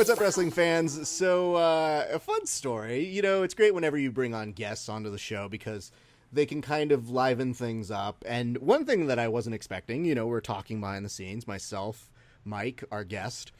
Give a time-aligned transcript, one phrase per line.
[0.00, 1.06] what's up, wrestling fans?
[1.10, 3.04] So, uh, a fun story.
[3.04, 5.92] You know, it's great whenever you bring on guests onto the show because
[6.32, 8.24] they can kind of liven things up.
[8.26, 12.10] And one thing that I wasn't expecting, you know, we're talking behind the scenes, myself,
[12.46, 13.52] Mike, our guest,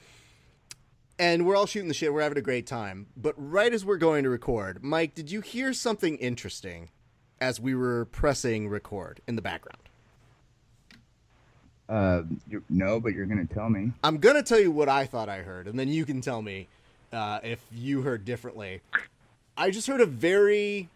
[1.19, 2.11] and we're all shooting the shit.
[2.11, 3.09] We're having a great time.
[3.19, 6.89] But right as we're going to record, Mike, did you hear something interesting
[7.39, 9.80] as we were pressing record in the background?
[11.91, 13.91] Uh, you, no, but you're gonna tell me.
[14.05, 16.69] I'm gonna tell you what I thought I heard, and then you can tell me
[17.13, 18.81] uh, if you heard differently.
[19.57, 20.89] I just heard a very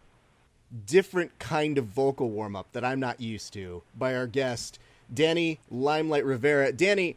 [0.87, 4.79] different kind of vocal warm up that I'm not used to by our guest,
[5.13, 6.73] Danny Limelight Rivera.
[6.73, 7.17] Danny,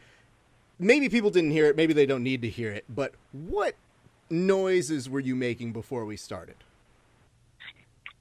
[0.79, 3.75] maybe people didn't hear it, maybe they don't need to hear it, but what
[4.31, 6.55] noises were you making before we started?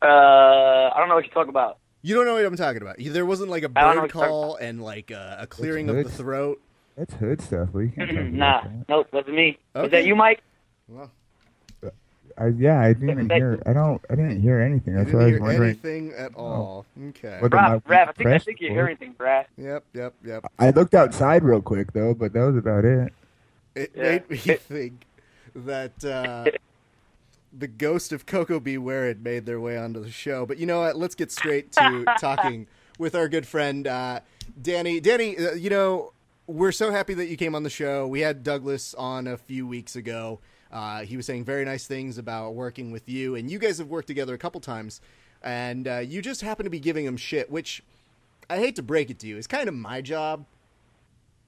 [0.02, 1.78] Uh, I don't know what you're talking about.
[2.06, 2.96] You don't know what I'm talking about.
[3.00, 6.62] There wasn't like a bird call and like a, a clearing of the throat.
[6.96, 7.70] That's hood stuff.
[7.72, 8.88] We can't talk nah, about that.
[8.88, 9.58] nope, wasn't me.
[9.74, 10.40] Is that you, Mike?
[10.86, 11.10] Well,
[12.38, 13.60] I, yeah, I didn't even hear.
[13.66, 14.00] I don't.
[14.08, 14.94] I didn't hear anything.
[14.94, 15.70] That's why I didn't was hear wondering.
[15.70, 16.86] anything at all.
[17.08, 17.38] Okay.
[17.40, 18.76] What the- Raph, I think I think you board.
[18.76, 19.46] hear anything, Brad.
[19.58, 20.52] Yep, yep, yep.
[20.60, 23.12] I looked outside real quick though, but that was about it.
[23.74, 24.02] It Yeah.
[24.02, 25.06] made me think
[25.56, 26.44] that uh,
[27.56, 28.78] the ghost of Koko B.
[28.78, 30.46] Ware had made their way onto the show.
[30.46, 30.96] But you know what?
[30.96, 32.66] Let's get straight to talking
[32.98, 34.20] with our good friend uh,
[34.60, 35.00] Danny.
[35.00, 36.12] Danny, uh, you know
[36.46, 38.06] we're so happy that you came on the show.
[38.06, 40.40] We had Douglas on a few weeks ago.
[40.70, 43.88] Uh, he was saying very nice things about working with you, and you guys have
[43.88, 45.00] worked together a couple times.
[45.42, 47.82] And uh, you just happen to be giving him shit, which
[48.48, 50.44] I hate to break it to you, is kind of my job.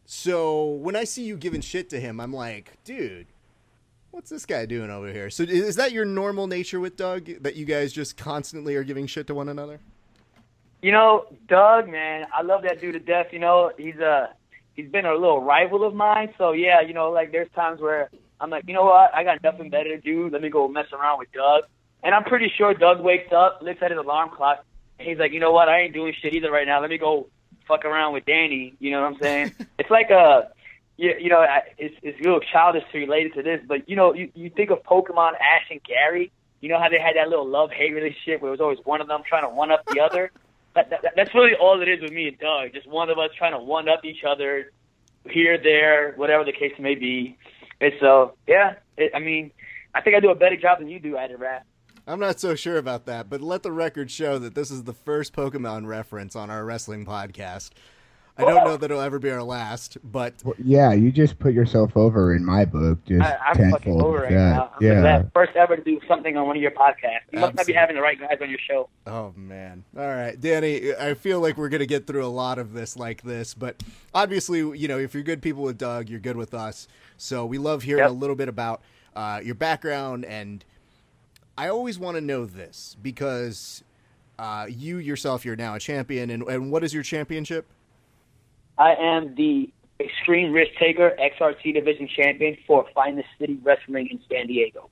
[0.04, 3.26] So when I see you giving shit to him, I'm like, dude,
[4.10, 5.30] what's this guy doing over here?
[5.30, 7.26] So is that your normal nature with Doug?
[7.42, 9.80] That you guys just constantly are giving shit to one another?
[10.82, 13.26] You know, Doug, man, I love that dude to death.
[13.32, 14.30] You know, he's a
[14.74, 16.32] he's been a little rival of mine.
[16.38, 19.42] So yeah, you know, like there's times where I'm like, you know what, I got
[19.42, 20.30] nothing better to do.
[20.30, 21.64] Let me go mess around with Doug.
[22.02, 24.64] And I'm pretty sure Doug wakes up, looks at his alarm clock,
[24.98, 26.80] and he's like, you know what, I ain't doing shit either right now.
[26.80, 27.28] Let me go
[27.66, 28.74] fuck around with Danny.
[28.78, 29.54] You know what I'm saying?
[29.78, 30.52] it's like a
[30.98, 33.96] you, you know, I- it's a little childish to relate it to this, but you
[33.96, 36.30] know, you you think of Pokemon Ash and Gary.
[36.60, 39.00] You know how they had that little love hate relationship where it was always one
[39.00, 40.30] of them trying to one up the other.
[40.74, 42.72] That, that, that's really all it is with me and Doug.
[42.72, 44.70] Just one of us trying to one up each other,
[45.28, 47.36] here, there, whatever the case may be.
[47.80, 49.50] And so, yeah, it, I mean,
[49.94, 51.62] I think I do a better job than you do at it, Raph.
[52.06, 54.92] I'm not so sure about that, but let the record show that this is the
[54.94, 57.70] first Pokemon reference on our wrestling podcast.
[58.38, 61.52] I don't know that it'll ever be our last, but Well, yeah, you just put
[61.52, 63.04] yourself over in my book.
[63.04, 64.70] Just I, I'm fucking over with it now.
[64.80, 65.18] I'm yeah.
[65.18, 67.26] the first ever to do something on one of your podcasts.
[67.32, 68.88] You must not be having the right guys on your show.
[69.06, 69.84] Oh man.
[69.96, 72.96] All right, Danny, I feel like we're going to get through a lot of this
[72.96, 73.82] like this, but
[74.14, 76.86] obviously, you know, if you're good people with Doug, you're good with us.
[77.16, 78.10] So we love hearing Yep.
[78.10, 78.82] a little bit about
[79.16, 80.64] uh, your background and
[81.56, 83.82] I always want to know this because
[84.38, 87.66] uh, you yourself you're now a champion and, and what is your championship?
[88.78, 94.46] I am the Extreme Risk Taker XRT Division Champion for Finest City Wrestling in San
[94.46, 94.88] Diego.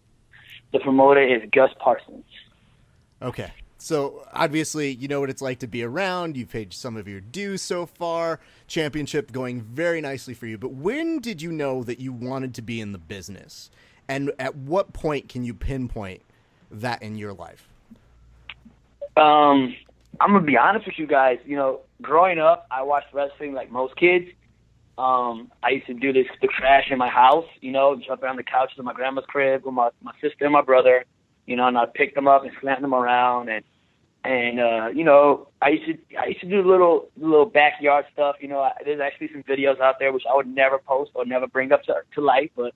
[0.72, 2.24] The promoter is Gus Parsons.
[3.22, 3.52] Okay.
[3.78, 6.36] So obviously, you know what it's like to be around.
[6.36, 8.40] You've paid some of your dues so far.
[8.66, 10.58] Championship going very nicely for you.
[10.58, 13.70] But when did you know that you wanted to be in the business?
[14.08, 16.22] And at what point can you pinpoint
[16.70, 17.68] that in your life?
[19.16, 19.74] Um,
[20.20, 21.38] I'm gonna be honest with you guys.
[21.44, 24.26] You know, growing up, I watched wrestling like most kids.
[24.98, 27.44] Um, I used to do this the trash in my house.
[27.60, 30.52] You know, jump around the couches of my grandma's crib with my my sister and
[30.52, 31.04] my brother.
[31.46, 33.64] You know, and I'd pick them up and slant them around and
[34.26, 38.36] and uh, you know, I used to I used to do little little backyard stuff.
[38.40, 41.24] You know, I, there's actually some videos out there which I would never post or
[41.24, 42.74] never bring up to to light, but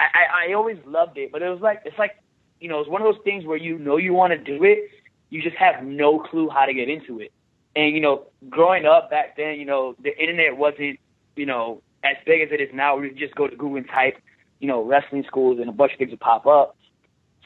[0.00, 1.30] I, I I always loved it.
[1.30, 2.16] But it was like it's like
[2.58, 4.90] you know, it's one of those things where you know you want to do it,
[5.30, 7.32] you just have no clue how to get into it.
[7.80, 10.98] And you know, growing up back then, you know, the internet wasn't
[11.34, 12.98] you know as big as it is now.
[12.98, 14.18] You just go to Google and type,
[14.58, 16.76] you know, wrestling schools, and a bunch of things would pop up.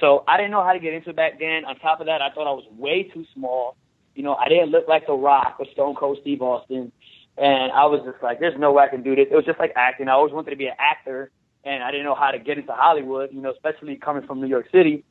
[0.00, 1.64] So I didn't know how to get into it back then.
[1.64, 3.76] On top of that, I thought I was way too small.
[4.16, 6.90] You know, I didn't look like The Rock or Stone Cold Steve Austin.
[7.38, 9.26] And I was just like, there's no way I can do this.
[9.30, 10.08] It was just like acting.
[10.08, 11.30] I always wanted to be an actor,
[11.64, 14.48] and I didn't know how to get into Hollywood, you know, especially coming from New
[14.48, 15.04] York City.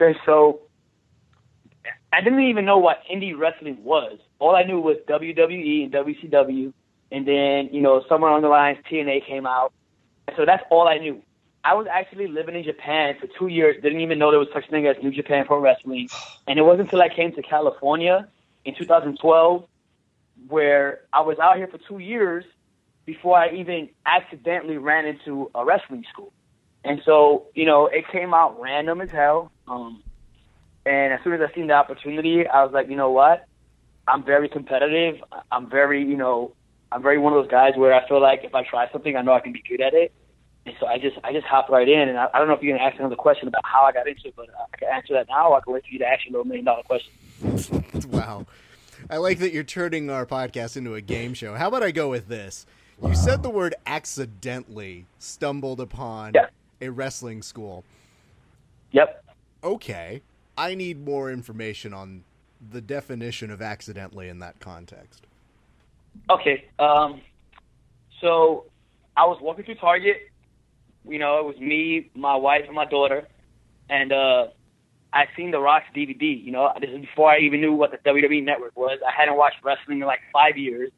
[0.00, 0.62] And so
[2.12, 4.18] I didn't even know what indie wrestling was.
[4.38, 6.72] All I knew was WWE and WCW.
[7.12, 9.72] And then, you know, somewhere on the lines, TNA came out.
[10.36, 11.22] So that's all I knew.
[11.64, 14.66] I was actually living in Japan for two years, didn't even know there was such
[14.66, 16.08] a thing as New Japan Pro Wrestling.
[16.46, 18.28] And it wasn't until I came to California
[18.64, 19.66] in 2012
[20.48, 22.44] where I was out here for two years
[23.04, 26.32] before I even accidentally ran into a wrestling school.
[26.84, 29.52] And so, you know, it came out random as hell.
[29.68, 30.02] Um,
[30.86, 33.46] and as soon as I seen the opportunity, I was like, you know what?
[34.08, 35.22] I'm very competitive.
[35.52, 36.52] I'm very, you know,
[36.90, 39.22] I'm very one of those guys where I feel like if I try something, I
[39.22, 40.12] know I can be good at it.
[40.66, 42.08] And so I just, I just hopped right in.
[42.08, 44.08] And I, I don't know if you're gonna ask another question about how I got
[44.08, 45.52] into it, but I can answer that now.
[45.54, 47.12] I can wait for you to ask your little million dollar question.
[48.10, 48.46] wow.
[49.08, 51.54] I like that you're turning our podcast into a game show.
[51.54, 52.66] How about I go with this?
[53.02, 56.46] You said the word accidentally stumbled upon Yeah.
[56.82, 57.82] a wrestling school.
[58.92, 59.24] Yep.
[59.64, 60.20] Okay.
[60.60, 62.22] I need more information on
[62.70, 65.26] the definition of accidentally in that context.
[66.28, 66.66] Okay.
[66.78, 67.22] Um,
[68.20, 68.66] so
[69.16, 70.18] I was walking through Target.
[71.08, 73.26] You know, it was me, my wife, and my daughter,
[73.88, 74.48] and uh,
[75.14, 76.44] I seen The Rock's DVD.
[76.44, 78.98] You know, this is before I even knew what the WWE Network was.
[79.06, 80.90] I hadn't watched wrestling in like five years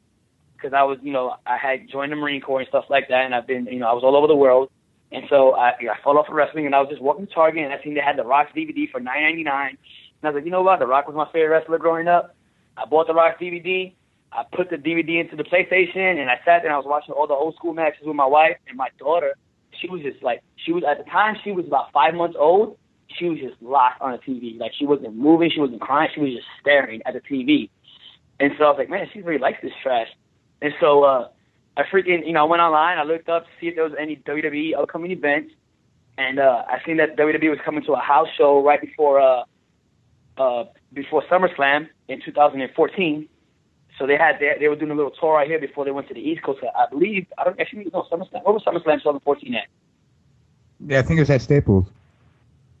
[0.57, 3.23] because I was, you know, I had joined the Marine Corps and stuff like that,
[3.23, 4.69] and I've been, you know, I was all over the world.
[5.13, 7.63] And so I, I fell off of wrestling, and I was just walking to Target,
[7.63, 9.77] and I seen they had The Rock's DVD for nine ninety nine.
[9.77, 10.79] And I was like, you know what?
[10.79, 12.35] The Rock was my favorite wrestler growing up.
[12.75, 13.93] I bought The Rock's DVD.
[14.31, 17.13] I put the DVD into the PlayStation, and I sat there and I was watching
[17.13, 19.35] all the old school matches with my wife and my daughter.
[19.79, 22.77] She was just like, she was at the time she was about five months old.
[23.19, 26.21] She was just locked on the TV, like she wasn't moving, she wasn't crying, she
[26.21, 27.69] was just staring at the TV.
[28.39, 30.07] And so I was like, man, she really likes this trash.
[30.63, 31.27] And so uh,
[31.75, 33.93] I freaking, you know, I went online, I looked up to see if there was
[33.99, 35.53] any WWE upcoming events,
[36.17, 39.43] and uh, I seen that WWE was coming to a house show right before uh,
[40.37, 43.27] uh, before SummerSlam in 2014.
[43.97, 46.07] So they had they, they were doing a little tour right here before they went
[46.09, 46.59] to the East Coast.
[46.75, 48.43] I believe I don't actually know SummerSlam.
[48.43, 49.67] What was SummerSlam 2014 at?
[50.85, 51.87] Yeah, I think it was at Staples.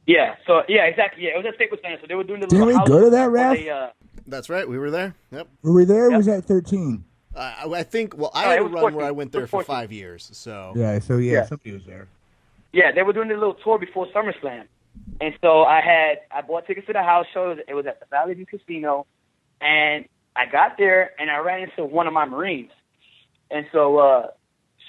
[0.05, 0.35] Yeah.
[0.45, 1.23] So yeah, exactly.
[1.23, 1.97] Yeah, it was at Staples Center.
[2.01, 3.55] So they were doing the Didn't little we house go to that, before Raph?
[3.55, 3.87] They, uh,
[4.27, 4.67] That's right.
[4.67, 5.15] We were there.
[5.31, 5.47] Yep.
[5.61, 6.07] Were we there?
[6.07, 6.17] or Yep.
[6.17, 7.05] Was that thirteen?
[7.35, 8.15] Uh, I I think.
[8.17, 8.97] Well, I No, had a run 14.
[8.97, 10.29] where I went there for five years.
[10.33, 10.99] So Yeah.
[10.99, 11.43] So yeah, Yeah.
[11.45, 12.07] somebody was there.
[12.71, 14.63] Yeah, they were doing a little tour before SummerSlam,
[15.21, 17.55] and so I had I bought tickets to the house show.
[17.67, 19.05] It was at the Valley View Casino,
[19.61, 22.71] and I got there and I ran into one of my Marines,
[23.51, 24.27] and so uh,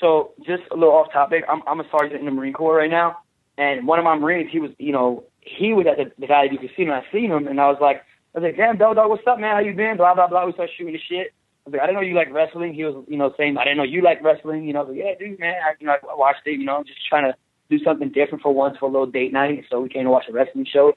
[0.00, 1.44] so just a little off topic.
[1.48, 3.18] I'm I'm a sergeant in the Marine Corps right now,
[3.58, 6.48] and one of my Marines, he was you know he was at the, the Valley
[6.48, 6.94] View Casino.
[6.94, 7.98] I seen him, and I was like
[8.34, 9.52] I was like, damn, Bell Dog, what's up, man?
[9.56, 9.98] How you been?
[9.98, 10.46] Blah blah blah.
[10.46, 11.34] We started shooting the shit.
[11.66, 12.74] I was like, I didn't know you like wrestling.
[12.74, 14.64] He was, you know, saying I didn't know you like wrestling.
[14.64, 15.54] You know, I was like, yeah, dude, man.
[15.54, 16.58] I, you know, I watched it.
[16.60, 17.34] You know, I'm just trying to
[17.70, 19.64] do something different for once for a little date night.
[19.70, 20.92] So we came to watch a wrestling show.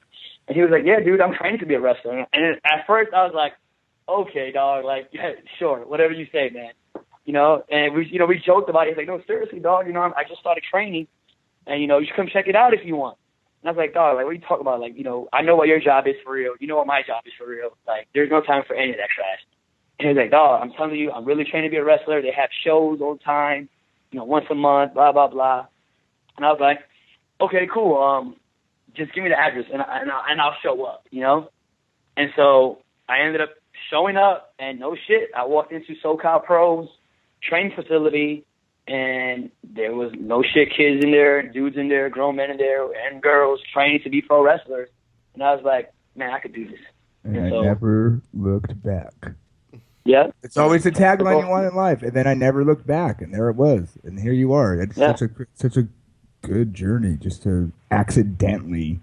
[0.47, 2.25] And he was like, yeah, dude, I'm training to be a wrestler.
[2.33, 3.53] And at first I was like,
[4.09, 6.71] okay, dog, like, yeah, sure, whatever you say, man.
[7.25, 8.91] You know, and we, you know, we joked about it.
[8.91, 11.07] He's like, no, seriously, dog, you know, I'm, I just started training,
[11.65, 13.17] and you know, you should come check it out if you want.
[13.61, 14.79] And I was like, dog, like, what are you talking about?
[14.79, 16.53] Like, you know, I know what your job is for real.
[16.61, 17.75] You know what my job is for real.
[17.85, 19.43] Like, there's no time for any of that trash.
[19.99, 22.21] And he's like, dog, I'm telling you, I'm really training to be a wrestler.
[22.21, 23.67] They have shows all the time,
[24.11, 25.65] you know, once a month, blah blah blah.
[26.37, 26.79] And I was like,
[27.41, 28.01] okay, cool.
[28.01, 28.35] Um,
[28.95, 31.49] just give me the address and I, and, I, and I'll show up, you know.
[32.15, 33.49] And so I ended up
[33.91, 36.89] showing up, and no shit, I walked into SoCal Pros
[37.47, 38.43] training facility,
[38.87, 42.85] and there was no shit kids in there, dudes in there, grown men in there,
[42.85, 44.89] and girls training to be pro wrestlers.
[45.33, 46.79] And I was like, man, I could do this.
[47.23, 49.13] And I so- never looked back.
[50.07, 50.27] Yeah.
[50.41, 53.33] It's always the tagline you want in life, and then I never looked back, and
[53.33, 54.73] there it was, and here you are.
[54.79, 55.13] It's Yeah.
[55.13, 55.87] such a such a
[56.41, 59.01] good journey just to accidentally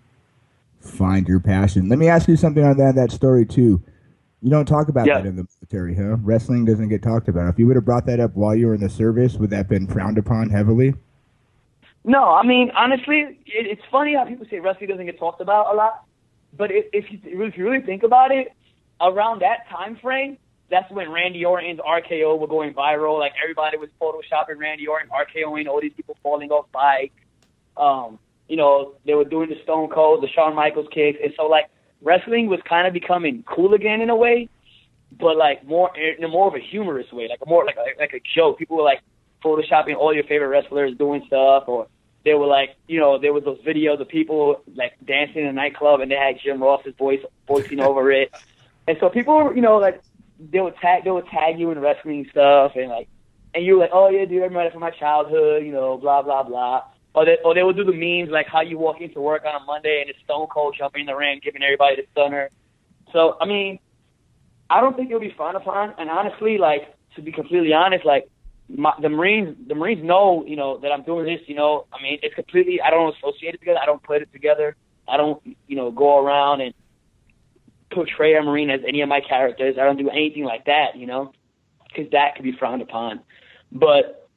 [0.80, 1.90] find your passion.
[1.90, 3.82] Let me ask you something on that that story too.
[4.40, 5.18] You don't talk about Yeah.
[5.20, 6.16] that in the military, huh?
[6.22, 7.48] Wrestling doesn't get talked about.
[7.50, 9.56] If you would have brought that up while you were in the service, would that
[9.56, 10.94] have been frowned upon heavily?
[12.04, 15.72] No, I mean honestly, it, it's funny how people say wrestling doesn't get talked about
[15.72, 16.04] a lot,
[16.56, 18.52] but if, if you if you really think about it,
[19.02, 20.38] around that time frame,
[20.70, 23.18] that's when Randy Orton's RKO were going viral.
[23.18, 27.14] Like everybody was photoshopping Randy Orton RKOing all these people falling off bikes.
[27.76, 28.18] Um,
[28.48, 31.70] you know, they were doing the Stone Cold, the Shawn Michaels kicks, and so like
[32.02, 34.48] wrestling was kind of becoming cool again in a way,
[35.18, 38.14] but like more in a more of a humorous way, like more like a, like
[38.14, 38.58] a joke.
[38.58, 39.00] People were like
[39.42, 41.86] photoshopping all your favorite wrestlers doing stuff, or
[42.24, 45.52] they were like, you know, there was those videos of people like dancing in a
[45.52, 48.32] nightclub, and they had Jim Ross's voice voicing over it,
[48.86, 50.02] and so people, were, you know, like
[50.38, 53.08] they would tag they would tag you in wrestling stuff, and like,
[53.54, 55.96] and you were like, oh yeah, dude, I remember that from my childhood, you know,
[55.98, 56.82] blah blah blah.
[57.14, 59.54] Or they, or they would do the memes like how you walk into work on
[59.54, 62.50] a Monday and it's Stone Cold jumping in the ring, giving everybody the stunner.
[63.12, 63.78] So I mean,
[64.68, 65.94] I don't think it'll be frowned upon.
[65.98, 66.82] And honestly, like
[67.14, 68.28] to be completely honest, like
[68.68, 71.40] my, the Marines, the Marines know, you know, that I'm doing this.
[71.46, 72.80] You know, I mean, it's completely.
[72.80, 73.78] I don't associate it together.
[73.80, 74.76] I don't put it together.
[75.06, 76.74] I don't, you know, go around and
[77.94, 79.76] portray a Marine as any of my characters.
[79.80, 80.96] I don't do anything like that.
[80.96, 81.32] You know,
[81.88, 83.20] because that could be frowned upon.
[83.72, 84.28] But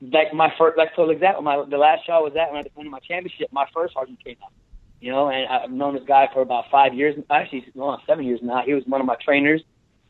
[0.00, 2.62] like my first, like for example, my the last show I was at when I
[2.62, 4.52] defended my championship, my first sergeant came out.
[5.00, 7.14] You know, and I've known this guy for about five years.
[7.30, 8.62] Actually, no, seven years now.
[8.64, 9.62] He was one of my trainers,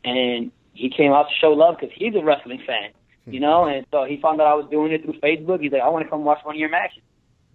[0.04, 2.90] and he came out to show love because he's a wrestling fan.
[3.24, 3.32] Hmm.
[3.32, 5.60] You know, and so he found out I was doing it through Facebook.
[5.60, 7.02] He's like, I want to come watch one of your matches.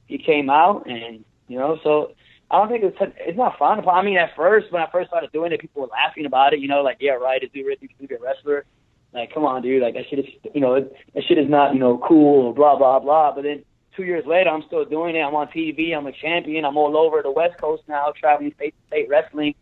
[0.07, 2.11] He came out, and you know, so
[2.51, 3.87] I don't think it's it's not fun.
[3.87, 6.59] I mean, at first when I first started doing it, people were laughing about it.
[6.59, 8.65] You know, like, yeah, right, is he really a wrestler?
[9.13, 9.81] Like, come on, dude.
[9.81, 12.75] Like that shit is, you know, that shit is not, you know, cool or blah
[12.77, 13.33] blah blah.
[13.33, 13.63] But then
[13.95, 15.21] two years later, I'm still doing it.
[15.21, 15.95] I'm on TV.
[15.95, 16.65] I'm a champion.
[16.65, 19.55] I'm all over the West Coast now, traveling state to state wrestling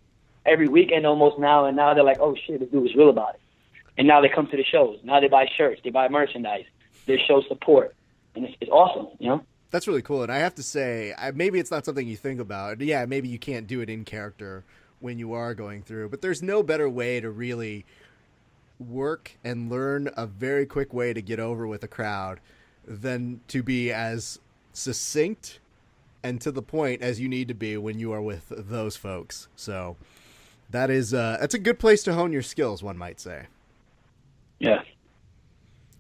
[0.47, 1.65] every weekend almost now.
[1.65, 3.41] And now they're like, oh shit, this dude was real about it.
[3.99, 4.97] And now they come to the shows.
[5.03, 5.81] Now they buy shirts.
[5.83, 6.65] They buy merchandise.
[7.05, 7.95] They show support,
[8.35, 9.09] and it's, it's awesome.
[9.19, 9.43] You know.
[9.71, 12.39] That's really cool, and I have to say, I, maybe it's not something you think
[12.39, 12.81] about.
[12.81, 14.63] Yeah, maybe you can't do it in character
[14.99, 17.85] when you are going through, but there's no better way to really
[18.79, 22.39] work and learn a very quick way to get over with a crowd
[22.85, 24.39] than to be as
[24.73, 25.59] succinct
[26.23, 29.47] and to the point as you need to be when you are with those folks.
[29.55, 29.97] So
[30.71, 33.45] that is uh, that's a good place to hone your skills, one might say.
[34.59, 34.81] Yeah.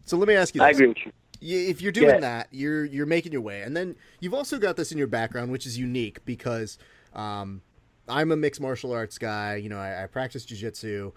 [0.05, 0.59] So let me ask you.
[0.59, 0.65] This.
[0.65, 1.11] I agree with you
[1.41, 2.19] if you're doing yeah.
[2.19, 5.51] that, you're you're making your way, and then you've also got this in your background,
[5.51, 6.77] which is unique because
[7.13, 7.61] um,
[8.07, 9.55] I'm a mixed martial arts guy.
[9.55, 11.13] You know, I, I practice jujitsu.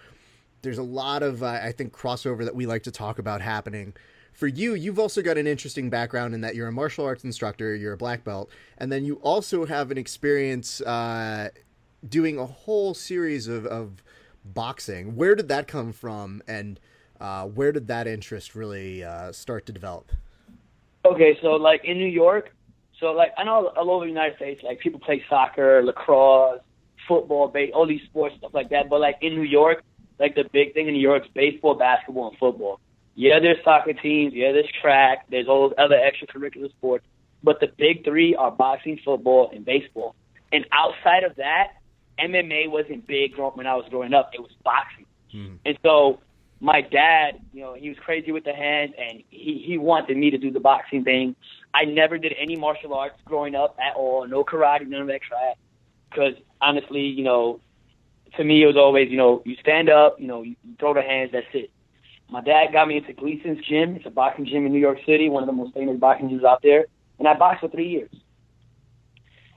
[0.62, 3.95] There's a lot of uh, I think crossover that we like to talk about happening.
[4.33, 7.75] For you, you've also got an interesting background in that you're a martial arts instructor,
[7.75, 11.50] you're a black belt, and then you also have an experience uh,
[12.09, 14.02] doing a whole series of, of
[14.45, 15.17] boxing.
[15.17, 16.43] Where did that come from?
[16.49, 16.81] And
[17.23, 20.11] uh, where did that interest really uh, start to develop?
[21.05, 22.52] Okay, so like in New York,
[22.99, 26.61] so like I know all over the United States, like people play soccer, lacrosse,
[27.07, 28.91] football, base, all these sports stuff like that.
[28.91, 29.85] But like in New York,
[30.19, 32.81] like the big thing in New York is baseball, basketball, and football.
[33.14, 34.35] Yeah, there's soccer teams.
[34.35, 35.26] Yeah, there's track.
[35.31, 37.07] There's all those other extracurricular sports.
[37.45, 40.17] But the big three are boxing, football, and baseball.
[40.52, 41.75] And outside of that,
[42.19, 44.31] MMA wasn't big when I was growing up.
[44.35, 45.07] It was boxing.
[45.35, 45.59] Mm.
[45.64, 46.21] And so
[46.62, 50.31] my dad, you know, he was crazy with the hands, and he he wanted me
[50.31, 51.35] to do the boxing thing.
[51.75, 55.23] I never did any martial arts growing up at all, no karate, none of that
[55.28, 55.59] crap.
[56.09, 57.59] Because honestly, you know,
[58.37, 61.02] to me it was always, you know, you stand up, you know, you throw the
[61.02, 61.71] hands, that's it.
[62.31, 63.97] My dad got me into Gleason's gym.
[63.97, 66.45] It's a boxing gym in New York City, one of the most famous boxing gyms
[66.45, 66.85] out there,
[67.19, 68.14] and I boxed for three years.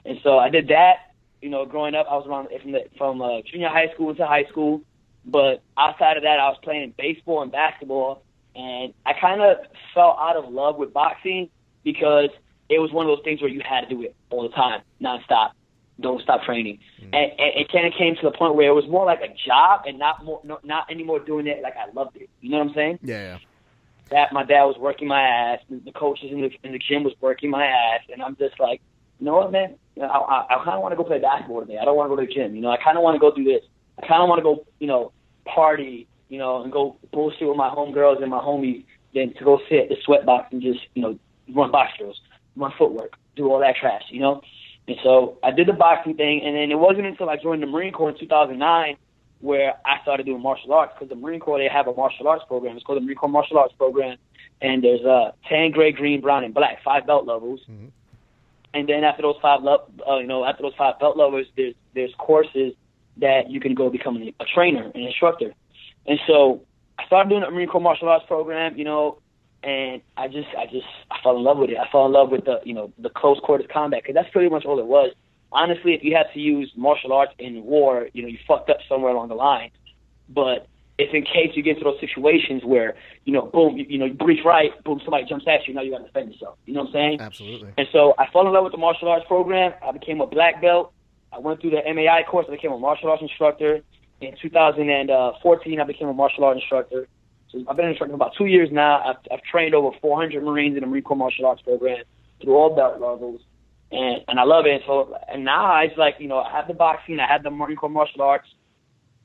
[0.06, 1.14] And so I did that.
[1.40, 4.26] You know, growing up, I was around from the, from uh, junior high school into
[4.26, 4.82] high school.
[5.26, 8.24] But outside of that, I was playing baseball and basketball,
[8.56, 9.58] and I kind of
[9.94, 11.50] fell out of love with boxing
[11.84, 12.30] because
[12.70, 14.82] it was one of those things where you had to do it all the time,
[15.02, 15.52] nonstop.
[16.00, 17.14] Don't stop training, mm-hmm.
[17.14, 19.34] and, and it kind of came to the point where it was more like a
[19.48, 22.30] job and not more, no, not anymore doing it like I loved it.
[22.42, 23.00] You know what I'm saying?
[23.02, 23.22] Yeah.
[23.22, 23.38] yeah.
[24.12, 27.14] That my dad was working my ass, the coaches in the in the gym was
[27.22, 28.82] working my ass, and I'm just like,
[29.20, 29.76] you know what, man?
[30.02, 31.78] I, I, I kind of want to go play basketball today.
[31.82, 32.56] I don't want to go to the gym.
[32.56, 33.64] You know, I kind of want to go do this.
[33.98, 35.14] I kind of want to go, you know,
[35.46, 38.84] party, you know, and go bullshit with my homegirls and my homies
[39.14, 41.18] than to go sit at the sweat box and just, you know,
[41.54, 42.20] run box drills,
[42.56, 44.42] run footwork, do all that trash, you know?
[44.88, 47.68] And so I did the boxing thing, and then it wasn't until I joined the
[47.68, 48.98] Marine Corps in 2009
[49.42, 52.44] where I started doing martial arts because the Marine Corps, they have a martial arts
[52.48, 52.76] program.
[52.76, 54.18] It's called the Marine Corps Martial Arts Program,
[54.62, 57.60] and there's uh, tan, gray, green, brown, and black, five belt levels.
[57.70, 57.88] Mm-hmm.
[58.74, 61.76] And then after those five, le- uh, you know, after those five belt levels, there's
[61.94, 62.74] there's courses
[63.18, 65.54] that you can go become a trainer, an instructor.
[66.06, 66.62] And so
[67.00, 69.20] I started doing the Marine Corps martial arts program, you know,
[69.64, 71.78] and I just, I just, I fell in love with it.
[71.78, 74.50] I fell in love with the, you know, the close quarters combat because that's pretty
[74.50, 75.12] much all it was.
[75.52, 78.78] Honestly, if you had to use martial arts in war, you know, you fucked up
[78.88, 79.72] somewhere along the line.
[80.30, 80.68] But
[80.98, 82.96] if in case you get into those situations where,
[83.26, 85.82] you know, boom, you, you know, you breach right, boom, somebody jumps at you, now
[85.82, 86.58] you got to defend yourself.
[86.66, 87.22] You know what I'm saying?
[87.22, 87.74] Absolutely.
[87.78, 89.74] And so I fell in love with the martial arts program.
[89.86, 90.94] I became a black belt.
[91.32, 92.46] I went through the MAI course.
[92.48, 93.82] I became a martial arts instructor.
[94.22, 97.08] In 2014, I became a martial arts instructor.
[97.52, 99.04] So I've been instructing about two years now.
[99.04, 102.04] I've, I've trained over 400 Marines in the Marine Corps martial arts program
[102.42, 103.42] through all belt levels,
[103.92, 104.82] and and I love it.
[104.86, 107.78] So and now it's like you know I have the boxing, I have the Marine
[107.78, 108.48] Corps martial arts,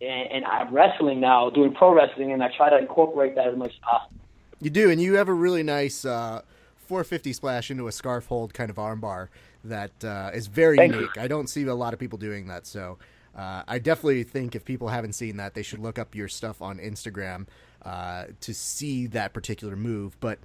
[0.01, 3.57] and, and I'm wrestling now, doing pro wrestling, and I try to incorporate that as
[3.57, 4.21] much as possible.
[4.61, 6.43] You do, and you have a really nice uh,
[6.87, 9.29] 450 splash into a scarf hold kind of armbar
[9.65, 11.17] that uh, is very Thank unique.
[11.17, 11.23] You.
[11.23, 12.99] I don't see a lot of people doing that, so
[13.37, 16.61] uh, I definitely think if people haven't seen that, they should look up your stuff
[16.63, 17.47] on Instagram
[17.83, 20.19] uh, to see that particular move.
[20.21, 20.39] But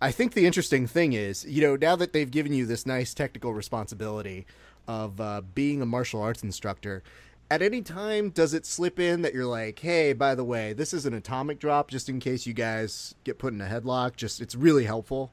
[0.00, 3.14] I think the interesting thing is, you know, now that they've given you this nice
[3.14, 4.46] technical responsibility
[4.88, 7.02] of uh, being a martial arts instructor.
[7.50, 10.94] At any time, does it slip in that you're like, "Hey, by the way, this
[10.94, 14.40] is an atomic drop, just in case you guys get put in a headlock." Just
[14.40, 15.32] it's really helpful.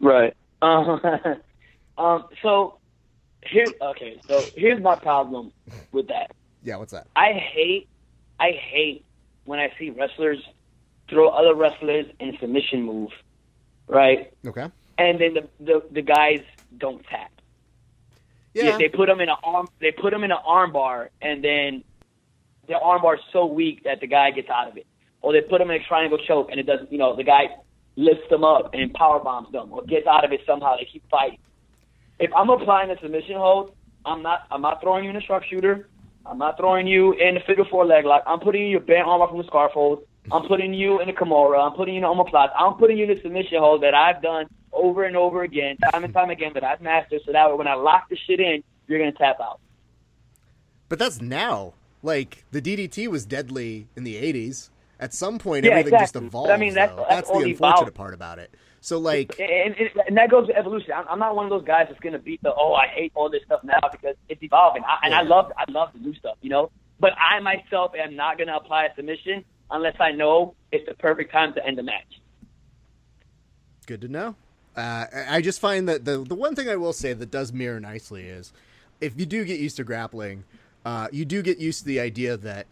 [0.00, 0.36] Right.
[0.62, 1.00] Um,
[2.00, 2.24] um.
[2.42, 2.78] So
[3.42, 3.66] here.
[3.80, 4.20] Okay.
[4.26, 5.52] So here's my problem
[5.92, 6.32] with that.
[6.62, 7.06] Yeah, what's that?
[7.16, 7.88] I hate.
[8.38, 9.04] I hate
[9.44, 10.42] when I see wrestlers
[11.08, 13.10] throw other wrestlers in submission move,
[13.86, 14.32] right?
[14.46, 14.66] Okay.
[14.98, 16.40] And then the the, the guys
[16.78, 17.30] don't tap.
[18.54, 18.76] Yeah.
[18.76, 19.68] They, they put them in an arm.
[19.80, 21.84] They put them in an arm bar, and then
[22.66, 24.86] the arm bar is so weak that the guy gets out of it.
[25.22, 26.90] Or they put them in a triangle choke, and it doesn't.
[26.90, 27.48] You know, the guy
[27.96, 30.76] lifts them up and power bombs them, or gets out of it somehow.
[30.76, 31.38] They keep fighting.
[32.20, 33.74] If I'm applying a submission hold,
[34.04, 34.46] I'm not.
[34.50, 35.88] I'm not throwing you in a sharpshooter.
[36.26, 38.22] I'm not throwing you in the figure four leg lock.
[38.26, 40.02] I'm putting you in your bent arm off from the scarf hold.
[40.30, 41.58] I'm putting you in a Kimura.
[41.66, 42.50] I'm putting you in an omoplata.
[42.56, 46.04] I'm putting you in a submission hold that I've done over and over again, time
[46.04, 47.22] and time again, that I've mastered.
[47.24, 49.60] So that way, when I lock the shit in, you're gonna tap out.
[50.88, 51.72] But that's now.
[52.02, 54.70] Like the DDT was deadly in the '80s.
[54.98, 56.26] At some point, Yeah, everything just exactly.
[56.26, 56.48] evolves.
[56.48, 57.06] But I mean, that's- though.
[57.08, 58.54] that's the unfortunate about- part about it.
[58.82, 60.92] So, like, and, and, and that goes to evolution.
[60.96, 63.28] I'm, I'm not one of those guys that's gonna beat the oh I hate all
[63.30, 64.82] this stuff now because it's evolving.
[64.84, 66.70] I, and I love I love to do stuff, you know.
[66.98, 71.30] But I myself am not gonna apply a submission unless I know it's the perfect
[71.30, 72.20] time to end the match.
[73.86, 74.34] good to know.
[74.76, 77.52] Uh, I I just find that the the one thing I will say that does
[77.52, 78.52] mirror nicely is
[79.00, 80.44] if you do get used to grappling,
[80.84, 82.66] uh, you do get used to the idea that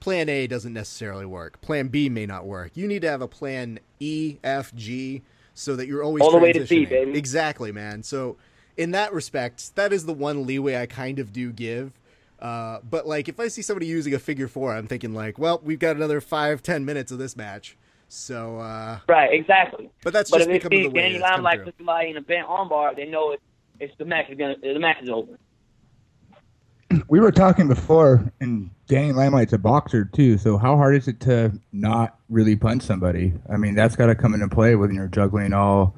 [0.00, 1.60] Plan A doesn't necessarily work.
[1.60, 2.72] Plan B may not work.
[2.74, 5.22] You need to have a Plan E, F, G,
[5.54, 6.88] so that you're always All the way to C, transitioning.
[6.88, 7.18] baby.
[7.18, 8.02] Exactly, man.
[8.02, 8.36] So
[8.76, 11.92] in that respect, that is the one leeway I kind of do give.
[12.38, 15.60] Uh, but like, if I see somebody using a figure four, I'm thinking like, well,
[15.62, 17.76] we've got another five, ten minutes of this match.
[18.08, 19.90] So, uh, Right, exactly.
[20.02, 21.64] but that's But just if becoming see the way Danny it's come Limelight through.
[21.66, 23.42] put somebody in a bent armbar, they know it's,
[23.80, 25.38] it's the match is gonna the match is over.
[27.08, 30.36] We were talking before, and Danny Limelight's a boxer too.
[30.36, 33.32] So how hard is it to not really punch somebody?
[33.50, 35.96] I mean, that's got to come into play when you're juggling all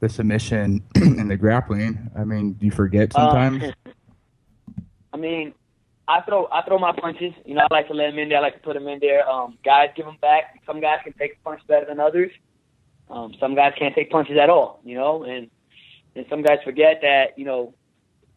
[0.00, 2.10] the submission and the grappling.
[2.18, 3.62] I mean, do you forget sometimes?
[3.62, 3.72] Um,
[5.12, 5.54] I mean,
[6.08, 7.32] I throw I throw my punches.
[7.44, 8.38] You know, I like to let them in there.
[8.38, 9.24] I like to put them in there.
[9.28, 10.60] Um, guys give them back.
[10.66, 12.32] Some guys can take a punch better than others.
[13.08, 14.80] Um, some guys can't take punches at all.
[14.82, 15.48] You know, and
[16.16, 17.38] and some guys forget that.
[17.38, 17.74] You know,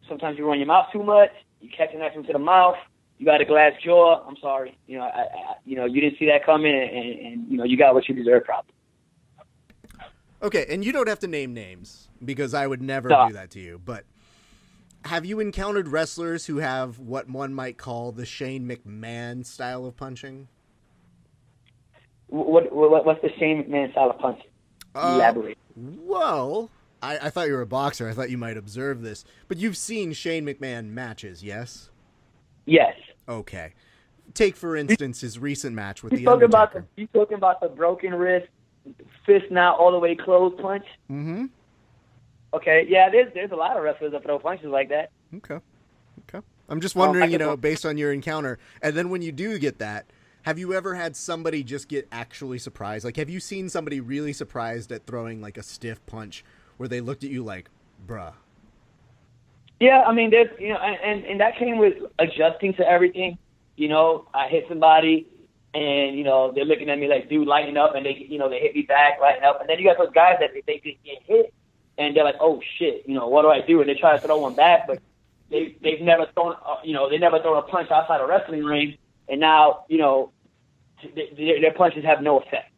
[0.08, 1.32] sometimes you run your mouth too much.
[1.60, 2.76] You catch an action to the mouth.
[3.18, 4.22] You got a glass jaw.
[4.26, 4.76] I'm sorry.
[4.86, 7.56] You know, I, I you know you didn't see that coming, and, and, and you
[7.56, 8.44] know you got what you deserve.
[8.44, 8.72] Probably.
[10.42, 13.28] Okay, and you don't have to name names because I would never No.
[13.28, 13.80] do that to you.
[13.82, 14.04] But
[15.06, 19.96] have you encountered wrestlers who have what one might call the Shane McMahon style of
[19.96, 20.48] punching?
[22.28, 24.40] What, what what's the Shane McMahon style of punch?
[24.94, 25.56] Uh, Elaborate.
[25.74, 26.70] Well,
[27.02, 28.08] I, I thought you were a boxer.
[28.08, 29.24] I thought you might observe this.
[29.48, 31.90] But you've seen Shane McMahon matches, yes?
[32.66, 32.94] Yes.
[33.28, 33.72] Okay.
[34.34, 36.86] Take, for instance, his recent match with You The talking about Undertaker.
[36.96, 38.48] the you talking about the broken wrist,
[39.24, 40.84] fist now all the way closed punch?
[41.10, 41.46] Mm-hmm.
[42.54, 45.10] Okay, yeah, there's there's a lot of wrestlers that throw punches like that.
[45.36, 45.58] Okay.
[46.28, 46.44] Okay.
[46.68, 49.30] I'm just Um, wondering, you can- know, based on your encounter, and then when you
[49.32, 50.06] do get that,
[50.42, 53.04] have you ever had somebody just get actually surprised?
[53.04, 56.44] Like, have you seen somebody really surprised at throwing like a stiff punch
[56.76, 57.68] where they looked at you like,
[58.06, 58.32] bruh?
[59.80, 63.38] Yeah, I mean, there's you know, and and, that came with adjusting to everything.
[63.76, 65.26] You know, I hit somebody,
[65.74, 68.48] and you know they're looking at me like, dude, lighten up, and they you know
[68.48, 70.78] they hit me back, lighten up, and then you got those guys that they, they
[71.04, 71.52] get hit,
[71.98, 73.80] and they're like, oh shit, you know, what do I do?
[73.80, 74.98] And they try to throw one back, but
[75.50, 78.96] they they've never thrown, you know, they never thrown a punch outside a wrestling ring,
[79.28, 80.32] and now you know
[81.14, 82.72] they, their their punches have no effect.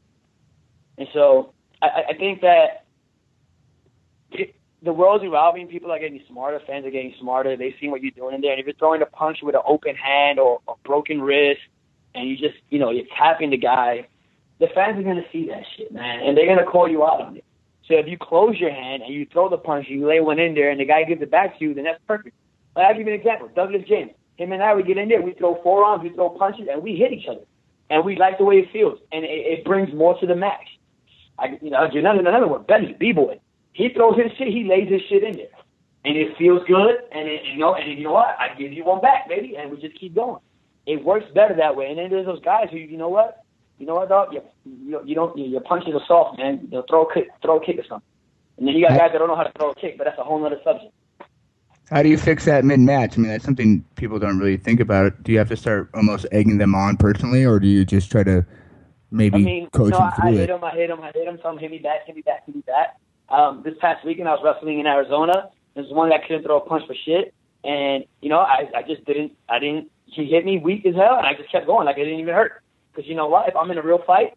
[0.98, 2.86] And so I, I- think that
[4.82, 5.66] the world's evolving.
[5.66, 6.60] People are getting smarter.
[6.66, 7.56] Fans are getting smarter.
[7.56, 8.52] They've seen what you're doing in there.
[8.52, 11.60] And if you're throwing a punch with an open hand or a broken wrist,
[12.14, 14.06] and you just, you know, you're tapping the guy,
[14.58, 17.36] the fans are to see that shit, man, and they're to call you out on
[17.36, 17.44] it.
[17.86, 20.54] So if you close your hand and you throw the punch, you lay one in
[20.54, 22.34] there, and the guy gives it back to you, then that's perfect.
[22.76, 23.48] Like, I'll give you an example.
[23.54, 26.66] Douglas James, him and I, we get in there, we throw forearms, we throw punches,
[26.70, 27.44] and we hit each other,
[27.88, 30.78] and we like the way it feels, and it, it brings more to the match.
[31.38, 32.64] I, you know, another, another one.
[32.64, 33.40] Benny, B-boy.
[33.78, 35.54] He throws his shit, he lays his shit in there.
[36.04, 38.34] And it feels good, and it, you know, and you know what?
[38.36, 40.40] I give you one back, baby, and we just keep going.
[40.84, 41.86] It works better that way.
[41.86, 43.44] And then there's those guys who, you know what?
[43.78, 44.32] You know what, dog?
[44.32, 46.66] You, you, you don't, your punches are soft, man.
[46.72, 48.08] You'll throw a kick, throw a kick or something.
[48.56, 50.18] And then you got guys that don't know how to throw a kick, but that's
[50.18, 50.92] a whole other subject.
[51.88, 53.16] How do you fix that mid match?
[53.16, 55.22] I mean, that's something people don't really think about.
[55.22, 58.24] Do you have to start almost egging them on personally, or do you just try
[58.24, 58.44] to
[59.12, 60.50] maybe I mean, coach you know, them I, I hit it?
[60.50, 61.38] him, I hit him, I hit him.
[61.38, 62.98] Him hit me back, hit me back, hit me back.
[63.28, 65.50] Um, this past weekend, I was wrestling in Arizona.
[65.74, 69.04] There's one that couldn't throw a punch for shit, and you know, I, I just
[69.04, 69.90] didn't, I didn't.
[70.06, 72.34] He hit me weak as hell, and I just kept going like it didn't even
[72.34, 72.62] hurt.
[72.90, 73.48] Because you know what?
[73.48, 74.32] If I'm in a real fight,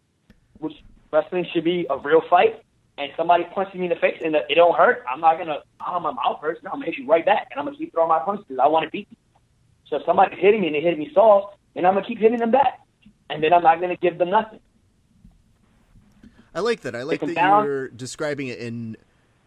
[0.58, 0.74] which
[1.10, 2.62] wrestling should be a real fight,
[2.98, 6.00] and somebody punches me in the face and it don't hurt, I'm not gonna oh
[6.00, 6.62] my mouth hurts.
[6.62, 8.60] No, I'm gonna hit you right back, and I'm gonna keep throwing my punches because
[8.62, 9.16] I want to beat you.
[9.88, 12.38] So if somebody's hitting me and they hit me soft, then I'm gonna keep hitting
[12.38, 12.80] them back,
[13.30, 14.60] and then I'm not gonna give them nothing.
[16.54, 16.94] I like that.
[16.94, 17.64] I like that down.
[17.64, 18.96] you're describing it in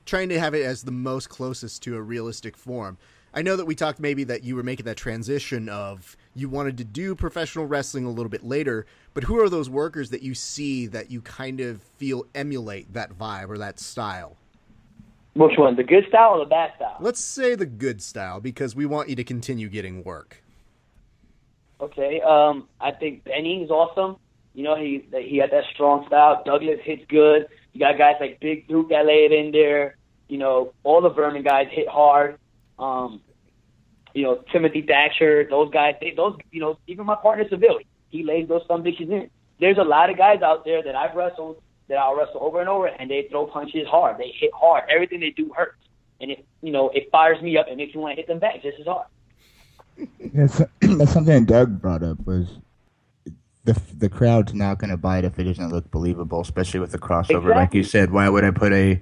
[0.06, 2.98] trying to have it as the most closest to a realistic form.
[3.34, 6.78] I know that we talked maybe that you were making that transition of you wanted
[6.78, 10.34] to do professional wrestling a little bit later, but who are those workers that you
[10.34, 14.38] see that you kind of feel emulate that vibe or that style?
[15.34, 16.96] Which one, the good style or the bad style?
[17.02, 20.42] Let's say the good style because we want you to continue getting work.
[21.82, 24.16] Okay, um, I think Benny is awesome.
[24.56, 26.42] You know, he he had that strong style.
[26.46, 27.48] Douglas hits good.
[27.74, 29.98] You got guys like Big Duke that lay it in there.
[30.30, 32.40] You know, all the Vermin guys hit hard.
[32.80, 33.22] Um,
[34.14, 38.24] you know, Timothy Thatcher, those guys, they, those, you know, even my partner Seville, he
[38.24, 39.30] lays those some bitches in.
[39.60, 42.70] There's a lot of guys out there that I've wrestled that I'll wrestle over and
[42.70, 44.18] over, and they throw punches hard.
[44.18, 44.86] They hit hard.
[44.90, 45.78] Everything they do hurts,
[46.22, 48.40] and it, you know, it fires me up and makes me want to hit them
[48.40, 49.08] back just as hard.
[50.34, 52.48] That's, that's something Doug brought up was
[53.66, 56.92] the the crowd's not going to buy it if it doesn't look believable, especially with
[56.92, 57.54] the crossover.
[57.54, 59.02] Like you said, why would I put a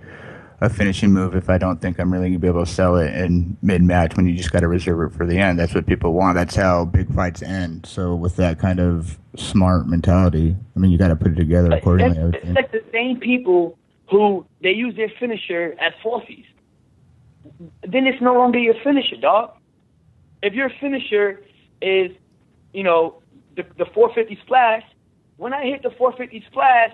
[0.62, 2.95] a finishing move if I don't think I'm really going to be able to sell
[2.95, 5.60] it in mid match when you just got to reserve it for the end?
[5.60, 6.36] That's what people want.
[6.36, 7.86] That's how big fights end.
[7.86, 11.71] So with that kind of smart mentality, I mean, you got to put it together
[11.71, 12.17] accordingly.
[12.17, 13.78] I would It's like the same people
[14.10, 16.45] who they use their finisher as falsies.
[17.86, 19.58] Then it's no longer your finisher, dog.
[20.41, 21.41] If your finisher
[21.82, 22.12] is,
[22.73, 23.22] you know,
[23.56, 24.84] the, the 450 splash,
[25.38, 26.92] when I hit the 450 splash,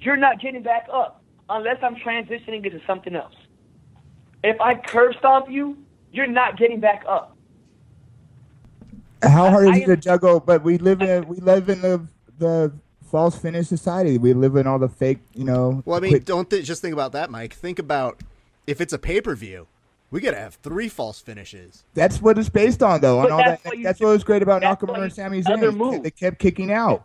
[0.00, 3.34] you're not getting back up unless I'm transitioning into something else.
[4.44, 5.76] If I curb stomp you,
[6.12, 7.36] you're not getting back up.
[9.22, 10.40] How hard is I- it to juggle?
[10.40, 12.06] But we live in we live in the
[12.38, 12.72] the
[13.10, 14.18] false finish society.
[14.18, 15.82] We live in all the fake, you know.
[15.84, 17.54] Well, I mean, quick- don't th- just think about that, Mike.
[17.54, 18.20] Think about
[18.66, 19.66] if it's a pay per view,
[20.10, 21.84] we got to have three false finishes.
[21.94, 23.20] That's what it's based on, though.
[23.20, 23.74] And But all that's that.
[23.74, 26.02] what That's what was great about Nakamura and you- Sami Zayn.
[26.02, 27.04] They kept kicking out.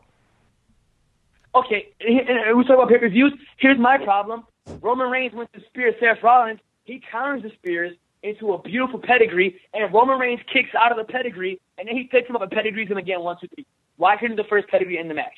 [1.54, 3.34] Okay, and and we talk about pay per views.
[3.58, 4.46] Here's my problem:
[4.82, 6.60] Roman Reigns went to spear Seth Rollins.
[6.86, 11.12] He counters the spears into a beautiful pedigree, and Roman Reigns kicks out of the
[11.12, 13.20] pedigree, and then he picks him up and pedigrees him again.
[13.22, 13.66] One, two, three.
[13.98, 15.38] Why couldn't the first pedigree end the match?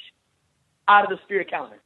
[0.87, 1.77] Out of the spear counter.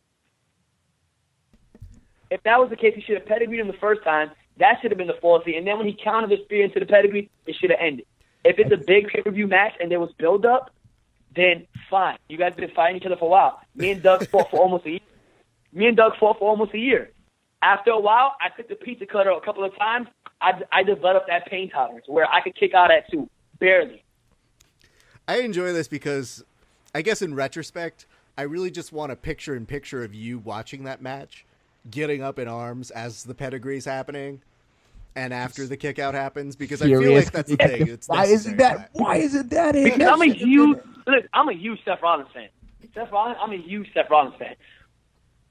[2.30, 4.32] If that was the case, he should have pedigreed him the first time.
[4.60, 6.86] That should have been the falsy, and then when he counted the spear into the
[6.86, 8.06] pedigree, it should have ended.
[8.44, 10.72] If it's a big pay per view match and there was build up,
[11.36, 12.18] then fine.
[12.30, 13.62] You guys have been fighting each other for a while.
[13.76, 15.00] Me and Doug fought for almost a year.
[15.74, 17.12] Me and Doug fought for almost a year.
[17.62, 20.08] After a while, I took the pizza cutter a couple of times.
[20.42, 24.04] I, I developed that pain tolerance where I could kick out at two, barely.
[25.28, 26.44] I enjoy this because,
[26.96, 28.06] I guess in retrospect,
[28.38, 31.46] I really just want a picture in picture of you watching that match,
[31.90, 34.42] getting up in arms as the pedigree's happening,
[35.16, 37.88] and after the kick out happens, because I feel like that's the thing.
[37.88, 38.90] It's why isn't that?
[38.94, 39.76] Why isn't that?
[39.76, 39.84] in?
[39.86, 42.50] Because I'm a huge look, I'm a huge Seth Rollins fan.
[42.94, 44.56] Seth Rollins, I'm a huge Seth Rollins fan.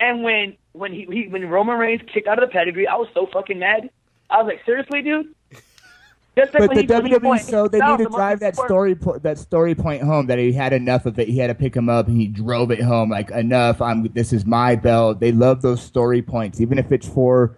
[0.01, 3.09] And when when he, he when Roman Reigns kicked out of the pedigree, I was
[3.15, 3.91] so fucking mad.
[4.29, 5.35] I was like, seriously, dude.
[6.37, 8.49] Just like But the he- when he WWE, fought- so they need to drive that
[8.55, 11.29] important- story po- that story point home that he had enough of it.
[11.29, 13.81] He had to pick him up and he drove it home like enough.
[13.81, 15.19] I'm this is my belt.
[15.19, 17.57] They love those story points, even if it's for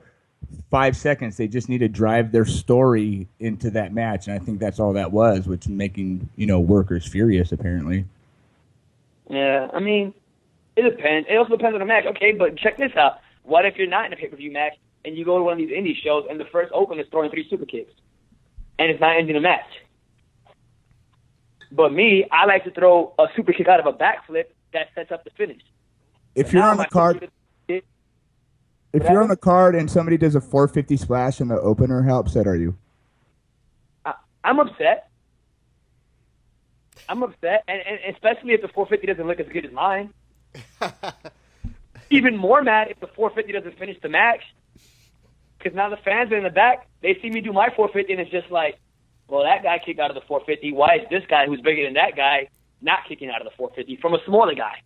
[0.71, 1.37] five seconds.
[1.37, 4.93] They just need to drive their story into that match, and I think that's all
[4.93, 8.05] that was, which making you know workers furious apparently.
[9.29, 10.15] Yeah, I mean,
[10.77, 11.27] it depends.
[11.29, 12.07] It also depends on the match.
[12.07, 13.19] Okay, but check this out.
[13.43, 15.55] What if you're not in a pay per view match and you go to one
[15.55, 17.93] of these indie shows and the first open is throwing three super kicks
[18.79, 19.65] and it's not ending the match?
[21.71, 25.13] But me, I like to throw a super kick out of a backflip that sets
[25.13, 25.61] up the finish.
[26.35, 27.33] If you're Now on the card, super-
[28.93, 32.19] if you're on the card and somebody does a 450 splash in the opener, how
[32.19, 32.77] upset are you?
[34.05, 34.15] I,
[34.45, 35.11] I'm upset.
[37.09, 40.13] I'm upset, and, and especially if the 450 doesn't look as good as mine.
[42.11, 44.43] Even more mad if the 450 doesn't finish the match.
[45.59, 46.89] Because now the fans are in the back.
[47.03, 48.79] They see me do my 450, and it's just like,
[49.29, 50.73] well, that guy kicked out of the 450.
[50.73, 52.49] Why is this guy who's bigger than that guy
[52.81, 54.83] not kicking out of the 450 from a smaller guy?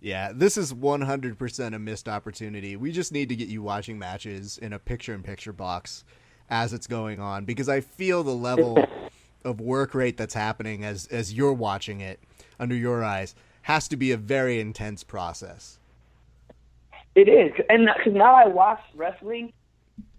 [0.00, 2.76] Yeah, this is 100% a missed opportunity.
[2.76, 6.04] We just need to get you watching matches in a picture in picture box
[6.48, 8.82] as it's going on because I feel the level
[9.44, 12.20] of work rate that's happening as as you're watching it
[12.58, 15.78] under your eyes has to be a very intense process.
[17.14, 19.52] It is, and because now I watch wrestling,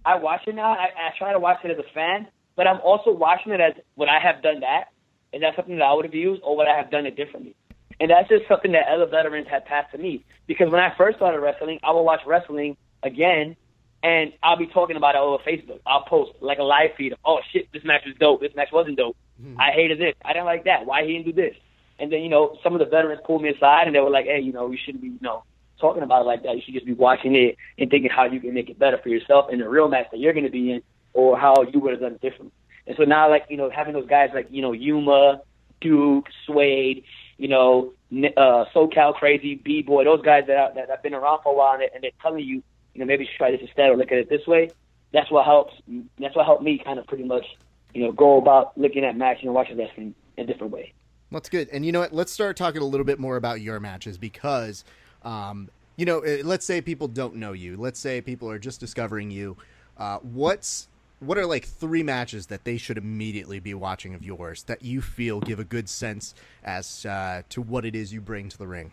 [0.04, 0.72] I watch it now.
[0.72, 3.74] I, I try to watch it as a fan, but I'm also watching it as
[3.96, 4.88] would I have done that?
[5.32, 7.54] Is that something that I would have used, or would I have done it differently?
[8.00, 10.24] And that's just something that other veterans have passed to me.
[10.46, 13.56] Because when I first started wrestling, I would watch wrestling again,
[14.02, 15.80] and I'll be talking about it over Facebook.
[15.86, 18.40] I'll post like a live feed of, oh shit, this match was dope.
[18.40, 19.16] This match wasn't dope.
[19.40, 19.60] Mm-hmm.
[19.60, 20.14] I hated this.
[20.24, 20.86] I didn't like that.
[20.86, 21.54] Why he didn't do this?
[21.98, 24.24] And then you know, some of the veterans pulled me aside and they were like,
[24.24, 25.44] hey, you know, we shouldn't be, you know,
[25.80, 26.56] talking about it like that.
[26.56, 29.08] You should just be watching it and thinking how you can make it better for
[29.08, 31.92] yourself in the real match that you're going to be in, or how you would
[31.92, 32.52] have done it differently.
[32.86, 35.42] And so now, like you know, having those guys like you know Yuma,
[35.80, 37.04] Duke, Suede,
[37.38, 41.42] you know, uh, SoCal Crazy, B Boy, those guys that are, that have been around
[41.42, 42.62] for a while and they're telling you,
[42.94, 44.70] you know, maybe you should try this instead or look at it this way.
[45.12, 45.74] That's what helps.
[46.18, 47.46] That's what helped me kind of pretty much,
[47.94, 50.92] you know, go about looking at matching and watching wrestling in a different way.
[51.32, 51.68] That's good.
[51.70, 52.12] And you know what?
[52.12, 54.84] Let's start talking a little bit more about your matches because,
[55.22, 57.76] um, you know, eh, let's say people don't know you.
[57.76, 59.56] Let's say people are just discovering you.
[59.96, 60.88] Uh, what's
[61.20, 65.02] what are like three matches that they should immediately be watching of yours that you
[65.02, 68.66] feel give a good sense as uh, to what it is you bring to the
[68.66, 68.90] ring?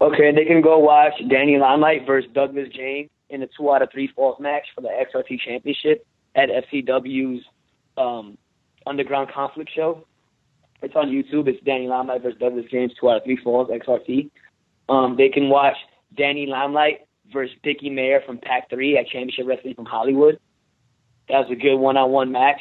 [0.00, 3.90] Okay, they can go watch Danny Limelight versus Douglas James in the two out of
[3.92, 7.44] three falls match for the XRT Championship at FCW's
[7.98, 8.38] um,
[8.86, 10.06] Underground Conflict show.
[10.82, 11.48] It's on YouTube.
[11.48, 14.30] It's Danny Limelight versus Douglas James, two out of three falls, XRT.
[14.90, 15.76] Um, they can watch
[16.16, 20.38] Danny Limelight versus Dickie Mayer from Pac 3 at Championship Wrestling from Hollywood.
[21.28, 22.60] That was a good one-on-one match.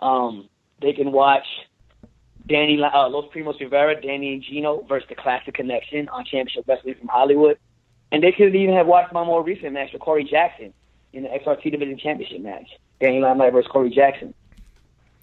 [0.00, 0.48] Um,
[0.82, 1.46] they can watch
[2.46, 6.96] Danny uh, Los Primos Rivera, Danny and Gino versus the Classic Connection on Championship Wrestling
[6.98, 7.58] from Hollywood.
[8.12, 10.74] And they could even have watched my more recent match with Corey Jackson
[11.12, 12.68] in the XRT Division Championship match.
[13.00, 14.34] Danny Limelight versus Corey Jackson.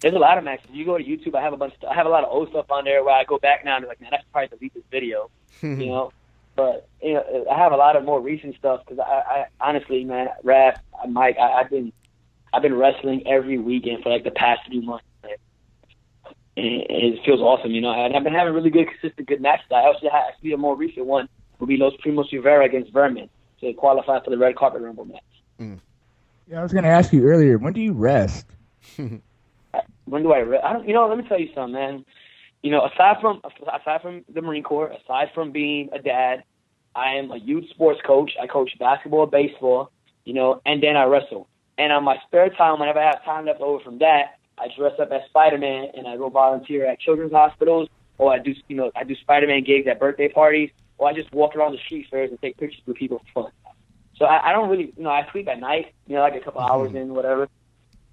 [0.00, 0.68] There's a lot of matches.
[0.72, 1.74] You go to YouTube, I have a bunch.
[1.82, 3.76] Of, I have a lot of old stuff on there where I go back now
[3.76, 5.30] and be like, man, I should probably delete this video,
[5.62, 6.12] you know.
[6.58, 10.02] But you know, I have a lot of more recent stuff because I, I honestly,
[10.02, 10.76] man, Raph,
[11.08, 11.92] Mike, I, I've been
[12.52, 15.04] I've been wrestling every weekend for like the past three months.
[15.22, 15.36] And
[16.56, 17.92] it feels awesome, you know.
[17.92, 19.66] And I've been having really good, consistent, good matches.
[19.70, 21.28] I also have actually a more recent one
[21.60, 25.22] will be Los Primos Rivera against Vermin to qualify for the red carpet rumble match.
[25.60, 25.78] Mm.
[26.48, 27.58] Yeah, I was going to ask you earlier.
[27.58, 28.46] When do you rest?
[28.96, 29.22] when
[30.24, 30.64] do I rest?
[30.64, 30.88] I don't.
[30.88, 32.04] You know, let me tell you something, man.
[32.62, 36.42] You know, aside from aside from the Marine Corps, aside from being a dad,
[36.94, 38.32] I am a youth sports coach.
[38.40, 39.92] I coach basketball, baseball,
[40.24, 41.48] you know, and then I wrestle.
[41.78, 44.94] And on my spare time, whenever I have time left over from that, I dress
[44.98, 48.90] up as Spider-Man and I go volunteer at children's hospitals, or I do, you know,
[48.96, 52.30] I do Spider-Man gigs at birthday parties, or I just walk around the street fairs
[52.30, 53.52] and take pictures with people for fun.
[54.16, 56.40] So I, I don't really, you know, I sleep at night, you know, like a
[56.40, 56.98] couple hours mm-hmm.
[56.98, 57.48] in, whatever.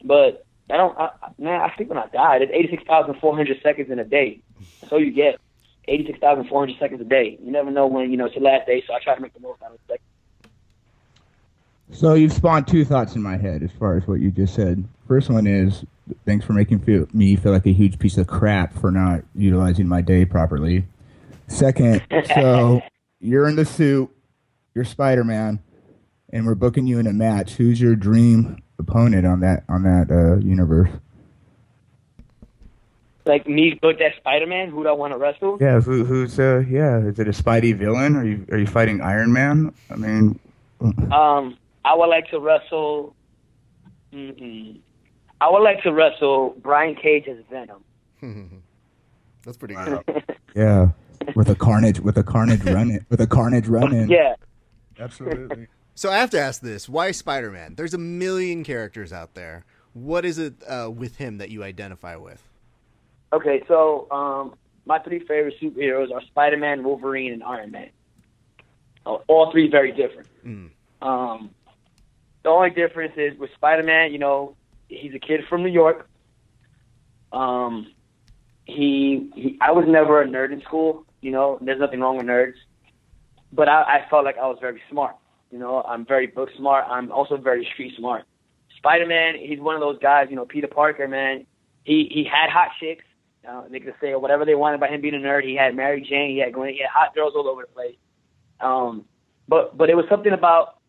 [0.03, 2.37] But I don't, I, man, I sleep when I die.
[2.41, 4.41] It's 86,400 seconds in a day.
[4.89, 5.39] So you get
[5.87, 7.37] 86,400 seconds a day.
[7.41, 9.33] You never know when, you know, it's your last day, so I try to make
[9.33, 10.01] the most out of it.
[11.91, 14.87] So you've spawned two thoughts in my head as far as what you just said.
[15.07, 15.85] First one is
[16.25, 19.87] thanks for making feel, me feel like a huge piece of crap for not utilizing
[19.87, 20.85] my day properly.
[21.47, 22.01] Second,
[22.35, 22.81] so
[23.19, 24.09] you're in the suit,
[24.73, 25.59] you're Spider Man,
[26.33, 27.53] and we're booking you in a match.
[27.53, 30.89] Who's your dream opponent on that on that uh, universe?
[33.25, 35.57] Like me booked that Spider Man, who do I want to wrestle?
[35.59, 36.99] Yeah, who, who's uh yeah?
[36.99, 38.15] Is it a Spidey villain?
[38.15, 39.73] Are you are you fighting Iron Man?
[39.89, 40.39] I mean,
[41.11, 43.15] um, I would like to wrestle.
[44.13, 44.77] Mm-mm.
[45.41, 47.83] I would like to wrestle Brian Cage as Venom.
[49.43, 50.03] That's pretty good.
[50.55, 50.89] yeah,
[51.35, 54.09] with a carnage, with a carnage run in, with a carnage run in.
[54.09, 54.35] Yeah,
[54.99, 55.67] absolutely.
[55.95, 57.75] So I have to ask this: Why Spider-Man?
[57.75, 59.65] There's a million characters out there.
[59.93, 62.43] What is it uh, with him that you identify with?
[63.31, 64.55] Okay, so um,
[64.85, 67.89] my three favorite superheroes are Spider-Man, Wolverine, and Iron Man.
[69.05, 70.27] all three very different.
[70.45, 70.69] Mm.
[71.01, 71.49] Um,
[72.43, 74.55] the only difference is with Spider-Man, you know,
[74.87, 76.07] he's a kid from New York.
[77.31, 77.91] Um,
[78.65, 81.05] he, he, I was never a nerd in school.
[81.21, 82.55] You know, there's nothing wrong with nerds,
[83.51, 85.15] but I, I felt like I was very smart.
[85.51, 86.85] You know, I'm very book smart.
[86.89, 88.23] I'm also very street smart.
[88.77, 90.27] Spider-Man, he's one of those guys.
[90.29, 91.45] You know, Peter Parker, man.
[91.83, 93.03] He he had hot chicks.
[93.47, 95.43] Uh, they could say whatever they wanted about him being a nerd.
[95.43, 96.31] He had Mary Jane.
[96.31, 96.69] He had Gwen.
[96.69, 97.95] He had hot girls all over the place.
[98.59, 99.05] Um,
[99.47, 100.79] but but it was something about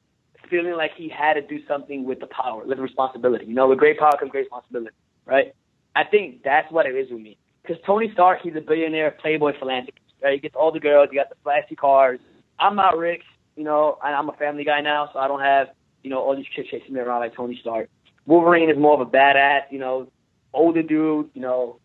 [0.48, 3.46] feeling like he had to do something with the power, with the responsibility.
[3.46, 4.94] You know, with great power comes great responsibility,
[5.26, 5.54] right?
[5.94, 7.36] I think that's what it is with me.
[7.62, 10.04] Because Tony Stark, he's a billionaire, playboy philanthropist.
[10.22, 10.34] Right?
[10.34, 11.08] He gets all the girls.
[11.10, 12.20] He got the flashy cars.
[12.58, 13.22] I'm not rich,
[13.56, 15.68] you know, and I'm a family guy now, so I don't have,
[16.02, 17.88] you know, all these chicks chasing me around like Tony Stark.
[18.26, 20.08] Wolverine is more of a badass, you know,
[20.52, 21.78] older dude, you know.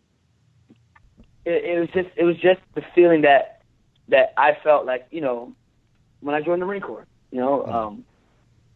[1.44, 3.62] It, it was just, it was just the feeling that
[4.08, 5.54] that I felt like, you know,
[6.20, 7.06] when I joined the Marine Corps.
[7.30, 8.04] You know, um,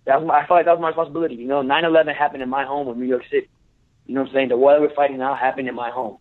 [0.06, 1.35] that was my, I felt like that was my responsibility.
[1.35, 3.48] You know, 9/11 happened in my home in New York City.
[4.06, 4.48] You know what I'm saying?
[4.48, 6.18] The war we're fighting now happened in my home.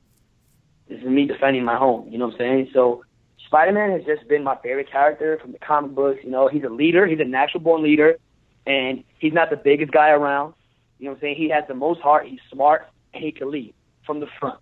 [0.89, 2.09] This is me defending my home.
[2.11, 2.69] You know what I'm saying?
[2.73, 3.05] So
[3.47, 6.19] Spider-Man has just been my favorite character from the comic books.
[6.23, 7.05] You know, he's a leader.
[7.05, 8.17] He's a natural born leader.
[8.65, 10.53] and he's not the biggest guy around.
[10.97, 11.35] You know what I'm saying?
[11.37, 12.25] He has the most heart.
[12.27, 13.73] He's smart, and he can lead
[14.05, 14.59] from the front,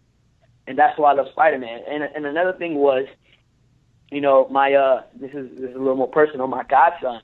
[0.68, 1.82] and that's why I love Spider-Man.
[1.88, 3.06] And and another thing was,
[4.12, 6.48] you know, my uh, this is this is a little more personal.
[6.48, 7.22] My godson,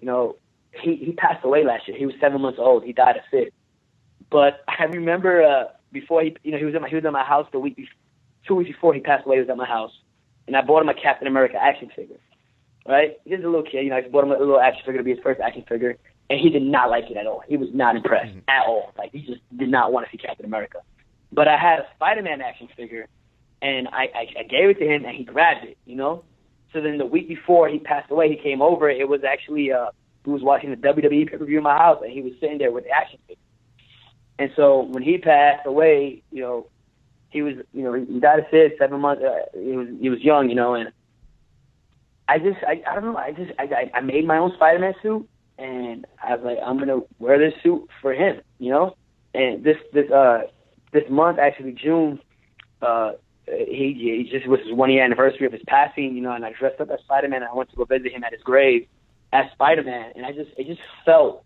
[0.00, 0.36] you know,
[0.72, 1.96] he he passed away last year.
[1.96, 2.84] He was seven months old.
[2.84, 3.54] He died of fit.
[4.30, 7.12] But I remember uh, before he, you know, he was at my he was at
[7.12, 7.94] my house the week, before,
[8.46, 9.36] two weeks before he passed away.
[9.36, 9.92] He was at my house,
[10.48, 12.18] and I bought him a Captain America action figure.
[12.86, 13.84] Right, he's a little kid.
[13.84, 15.98] You know, I bought him a little action figure to be his first action figure,
[16.30, 17.42] and he did not like it at all.
[17.46, 18.48] He was not impressed mm-hmm.
[18.48, 18.92] at all.
[18.96, 20.78] Like he just did not want to see Captain America.
[21.30, 23.06] But I had a Spider-Man action figure,
[23.60, 25.76] and I, I I gave it to him, and he grabbed it.
[25.84, 26.24] You know.
[26.72, 28.88] So then the week before he passed away, he came over.
[28.88, 29.90] It was actually uh,
[30.24, 32.58] he was watching the WWE pay per view in my house, and he was sitting
[32.58, 33.42] there with the action figure.
[34.38, 36.66] And so when he passed away, you know,
[37.30, 39.22] he was, you know, he died of SID seven months.
[39.22, 40.90] Uh, he was he was young, you know, and
[42.28, 45.28] I just, I, I don't know, I just, I, I made my own Spider-Man suit,
[45.58, 48.96] and I was like, I'm gonna wear this suit for him, you know.
[49.34, 50.42] And this, this, uh,
[50.92, 52.20] this month actually June,
[52.82, 53.12] uh,
[53.46, 56.52] he, he just was his one year anniversary of his passing, you know, and I
[56.52, 58.86] dressed up as Spider-Man and I went to go visit him at his grave
[59.32, 61.44] as Spider-Man, and I just, it just felt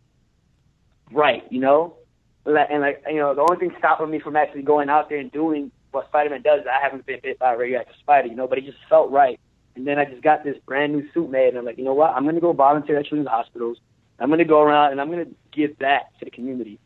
[1.12, 1.97] right, you know
[2.44, 5.31] and like you know, the only thing stopping me from actually going out there and
[5.31, 8.48] doing what Spider-Man does, is I haven't been bit by a radioactive spider, you know,
[8.48, 9.38] but it just felt right.
[9.76, 11.94] And then I just got this brand new suit made, and I'm like, you know
[11.94, 12.11] what?
[12.11, 13.78] I'm gonna go volunteer at children's hospitals.
[14.18, 16.78] I'm gonna go around and I'm gonna give back to the community,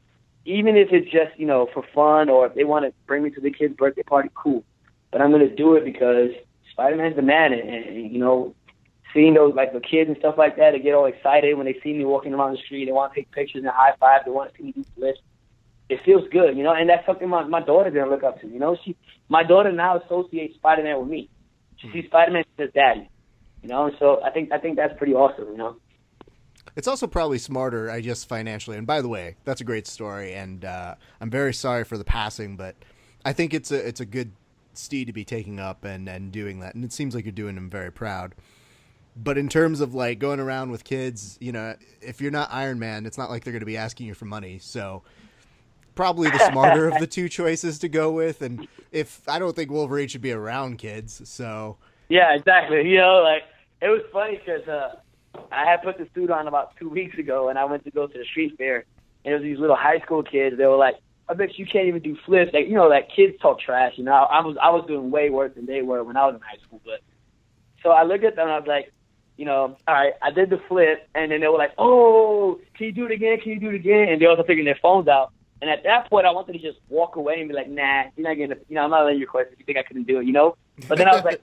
[0.44, 3.30] even if it's just you know for fun or if they want to bring me
[3.30, 4.64] to the kid's birthday party, cool.
[5.10, 6.30] But I'm gonna do it because
[6.72, 8.54] Spider-Man's the man, and, and you know,
[9.12, 11.78] seeing those like the kids and stuff like that, they get all excited when they
[11.82, 12.86] see me walking around the street.
[12.86, 14.22] They want to take pictures and high five.
[14.24, 15.20] They want to see me do flips
[15.88, 18.48] it feels good, you know, and that's something my my daughter didn't look up to.
[18.48, 18.96] You know, she
[19.28, 21.30] my daughter now associates Spider Man with me.
[21.78, 23.08] She sees Spider Man as daddy.
[23.62, 25.76] You know, so I think I think that's pretty awesome, you know.
[26.74, 28.76] It's also probably smarter, I guess, financially.
[28.76, 32.04] And by the way, that's a great story, and uh, I'm very sorry for the
[32.04, 32.76] passing, but
[33.24, 34.32] I think it's a it's a good
[34.74, 37.56] steed to be taking up and and doing that, and it seems like you're doing
[37.56, 38.34] him very proud.
[39.16, 42.78] But in terms of like going around with kids, you know, if you're not Iron
[42.78, 44.58] Man, it's not like they're going to be asking you for money.
[44.58, 45.02] So
[45.96, 48.42] probably the smarter of the two choices to go with.
[48.42, 51.78] And if I don't think Wolverine should be around kids, so
[52.08, 52.88] yeah, exactly.
[52.88, 53.42] You know, like
[53.82, 54.96] it was funny because uh,
[55.50, 58.06] I had put the suit on about two weeks ago, and I went to go
[58.06, 58.84] to the street fair,
[59.24, 60.56] and it was these little high school kids.
[60.56, 60.96] They were like,
[61.28, 63.94] "I bet you can't even do flips." Like you know, like kids talk trash.
[63.96, 66.36] You know, I was I was doing way worse than they were when I was
[66.36, 66.80] in high school.
[66.84, 67.00] But
[67.82, 68.92] so I looked at them, and I was like.
[69.38, 72.86] You know, all right, I did the flip, and then they were like, "Oh, can
[72.86, 73.38] you do it again?
[73.38, 75.30] Can you do it again?" And they also taking their phones out.
[75.60, 78.28] And at that point, I wanted to just walk away and be like, "Nah, you're
[78.28, 79.54] not gonna, you know, I'm not letting you your question.
[79.58, 80.56] You think I couldn't do it, you know?"
[80.88, 81.42] But then I was like,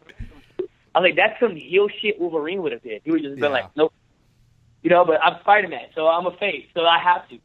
[0.59, 3.01] "I was like, that's some heel shit Wolverine would have did.
[3.03, 3.93] He would just been like, nope,
[4.83, 7.39] you know." But I'm Spider Man, so I'm a face, so I have to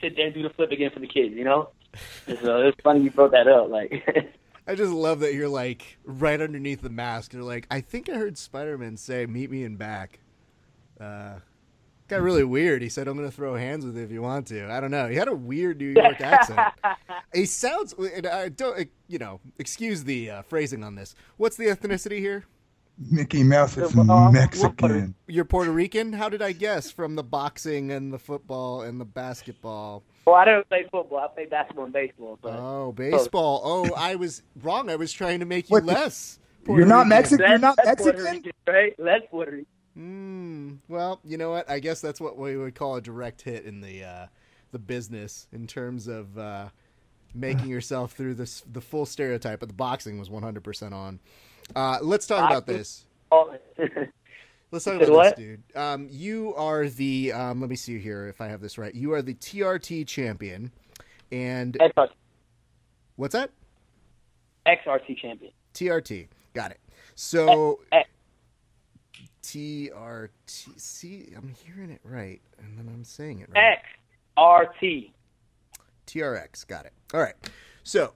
[0.00, 1.70] sit there and do the flip again for the kids, you know.
[2.26, 4.04] And so it's funny you brought that up, like.
[4.66, 7.32] I just love that you're like right underneath the mask.
[7.32, 10.20] You're like, I think I heard Spider Man say, "Meet me in back."
[11.00, 11.40] Uh,
[12.12, 12.82] got really weird.
[12.82, 14.90] He said, "I'm going to throw hands with you if you want to." I don't
[14.90, 15.08] know.
[15.08, 16.60] He had a weird New York accent.
[17.34, 17.94] he sounds.
[17.98, 18.78] I don't.
[18.78, 21.14] Eh, you know, excuse the uh, phrasing on this.
[21.36, 22.44] What's the ethnicity here?
[23.10, 25.14] Mickey Mouse is uh, uh, Mexican.
[25.26, 26.12] You're Puerto Rican.
[26.12, 30.04] How did I guess from the boxing and the football and the basketball?
[30.26, 31.18] Well, I don't play football.
[31.18, 32.38] I play basketball and baseball.
[32.40, 32.52] But...
[32.52, 33.62] Oh, baseball.
[33.64, 34.90] Oh, I was wrong.
[34.90, 35.84] I was trying to make you what?
[35.84, 36.38] less.
[36.64, 37.48] Puerto you're not Mexican.
[37.48, 38.94] You're not Mexican, right?
[39.00, 39.66] Less Puerto Rican.
[39.98, 41.68] Mm, well, you know what?
[41.68, 44.26] I guess that's what we would call a direct hit in the uh,
[44.70, 46.68] the business in terms of uh,
[47.34, 49.60] making yourself through this the full stereotype.
[49.60, 51.20] But the boxing was 100 percent on.
[51.76, 53.04] Uh, let's talk about this.
[54.70, 55.36] Let's talk about what?
[55.36, 55.62] this, dude.
[55.76, 58.94] Um, you are the um, let me see here if I have this right.
[58.94, 60.72] You are the TRT champion,
[61.30, 62.08] and XRT.
[63.16, 63.50] what's that?
[64.66, 65.52] XRT champion.
[65.74, 66.28] TRT.
[66.54, 66.80] Got it.
[67.14, 68.08] So X,
[69.42, 70.80] TRT.
[70.80, 73.78] See, I'm hearing it right, and then I'm saying it right.
[74.38, 75.12] XRT.
[76.06, 76.66] TRX.
[76.66, 76.92] Got it.
[77.12, 77.34] All right.
[77.84, 78.12] So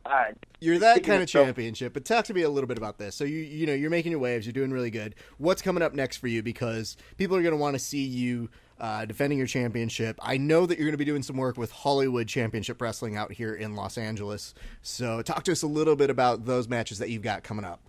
[0.61, 3.17] you're that kind of championship, but talk to me a little bit about this.
[3.17, 5.17] So you you know you're making your waves, you're doing really good.
[5.39, 6.43] What's coming up next for you?
[6.43, 8.49] Because people are going to want to see you
[8.81, 10.19] uh, defending your championship.
[10.23, 13.33] I know that you're going to be doing some work with Hollywood Championship Wrestling out
[13.33, 14.55] here in Los Angeles.
[14.83, 17.81] So talk to us a little bit about those matches that you've got coming up.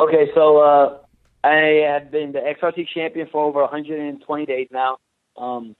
[0.00, 0.98] Okay, so uh,
[1.42, 4.98] I have been the XRT champion for over 120 days now.
[5.36, 5.74] Um,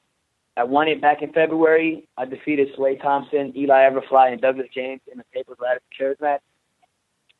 [0.56, 2.08] I won it back in February.
[2.16, 6.40] I defeated Sway Thompson, Eli Everfly, and Douglas James in the Papers Ladder Chairs match.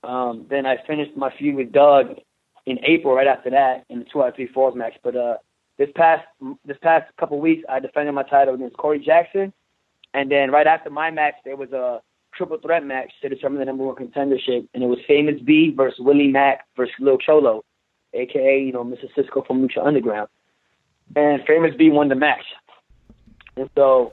[0.03, 2.17] Um, then I finished my feud with Doug
[2.67, 4.95] in April right after that in the two out of three falls match.
[5.03, 5.37] But uh,
[5.79, 6.27] this past
[6.65, 9.53] this past couple weeks, I defended my title against Corey Jackson,
[10.15, 12.01] and then right after my match, there was a
[12.35, 15.99] triple threat match to determine the number one contendership, and it was Famous B versus
[16.01, 17.65] Willie Mack versus Lil Cholo,
[18.13, 19.07] aka you know Mr.
[19.15, 20.29] Cisco from Lucha Underground,
[21.17, 22.45] and Famous B won the match.
[23.57, 24.13] And so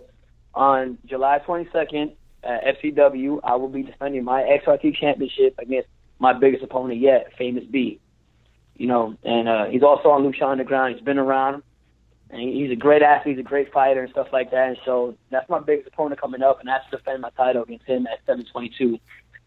[0.53, 5.89] on July 22nd at FCW, I will be defending my XRT championship against
[6.19, 7.99] my biggest opponent yet, Famous B.
[8.75, 10.95] You know, and uh, he's also on Lucha Underground.
[10.95, 11.63] He's been around,
[12.29, 14.67] and he's a great athlete, he's a great fighter, and stuff like that.
[14.69, 17.63] And so that's my biggest opponent coming up, and I have to defend my title
[17.63, 18.99] against him at 722.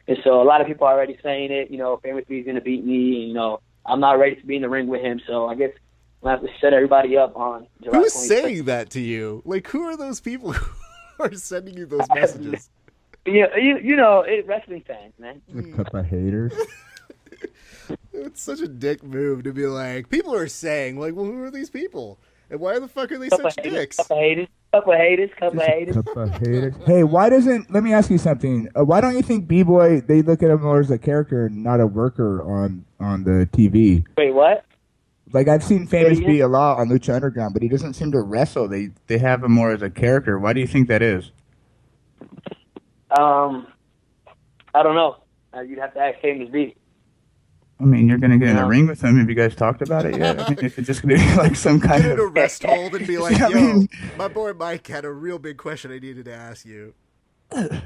[0.08, 1.70] And so a lot of people are already saying it.
[1.70, 2.94] You know, Famous B is going to beat me.
[2.94, 5.20] You know, I'm not ready to be in the ring with him.
[5.26, 5.70] So I guess
[6.24, 8.28] I have to set everybody up on July Who's 22nd.
[8.28, 9.42] saying that to you?
[9.44, 12.70] Like, who are those people who are sending you those messages?
[13.26, 15.42] You, you, you know, it, wrestling fans, man.
[15.56, 16.52] A couple of haters.
[18.12, 21.50] It's such a dick move to be like, people are saying, like, well, who are
[21.50, 22.18] these people?
[22.50, 23.96] And why the fuck are they Couple such haters, dicks?
[23.96, 25.94] couple haters, couple haters, couple haters.
[25.94, 26.74] Couple of haters.
[26.84, 27.70] Hey, why doesn't?
[27.72, 28.68] Let me ask you something.
[28.78, 30.00] Uh, why don't you think B Boy?
[30.00, 33.48] They look at him more as a character, and not a worker on on the
[33.52, 34.04] TV.
[34.16, 34.64] Wait, what?
[35.32, 36.32] Like I've seen Famous Yeah, yeah.
[36.32, 38.66] B a lot on Lucha Underground, but he doesn't seem to wrestle.
[38.66, 40.38] They they have him more as a character.
[40.38, 41.30] Why do you think that is?
[43.16, 43.66] Um,
[44.74, 45.16] I don't know.
[45.54, 46.74] Uh, you'd have to ask Famous B.
[47.80, 48.64] I mean, you're gonna get in Yeah.
[48.66, 49.18] a ring with him.
[49.18, 50.38] Have you guys talked about it yet?
[50.40, 52.94] I mean, if it's just gonna be like some kind Get a of rest hold
[52.94, 55.90] and be like, Yeah, I yo, mean- my boy Mike had a real big question
[55.90, 56.94] I needed to ask you.
[57.52, 57.82] I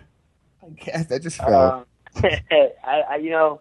[0.85, 1.87] guess I just fell.
[2.23, 2.29] Uh,
[2.85, 3.61] I, I, you know,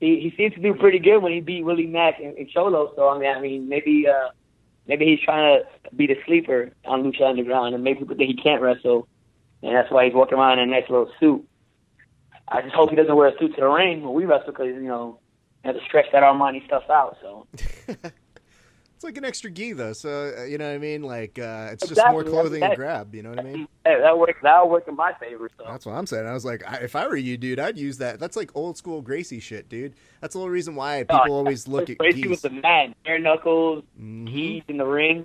[0.00, 2.92] he he seems to do pretty good when he beat Willie Mack and, and Cholo.
[2.96, 4.28] So I mean, I mean, maybe uh,
[4.86, 8.42] maybe he's trying to be the sleeper on Lucha Underground, and maybe people think he
[8.42, 9.08] can't wrestle,
[9.62, 11.46] and that's why he's walking around in a nice little suit.
[12.46, 14.66] I just hope he doesn't wear a suit to the ring when we wrestle, because
[14.68, 15.18] you know,
[15.68, 17.16] have to stretch that Armani stuff out.
[17.22, 17.46] So
[18.98, 19.92] It's like an extra gi, though.
[19.92, 21.02] So, uh, you know what I mean?
[21.02, 23.14] Like, uh, it's just more clothing and that- grab.
[23.14, 23.68] You know what I mean?
[23.84, 24.40] hey, that works.
[24.42, 25.48] That'll work in my favor.
[25.56, 26.26] So That's what I'm saying.
[26.26, 28.18] I was like, I, if I were you, dude, I'd use that.
[28.18, 29.94] That's like old school Gracie shit, dude.
[30.20, 32.92] That's the whole reason why people Oh, always look at Gracie was the man.
[33.04, 35.24] Bare knuckles, he's in the ring.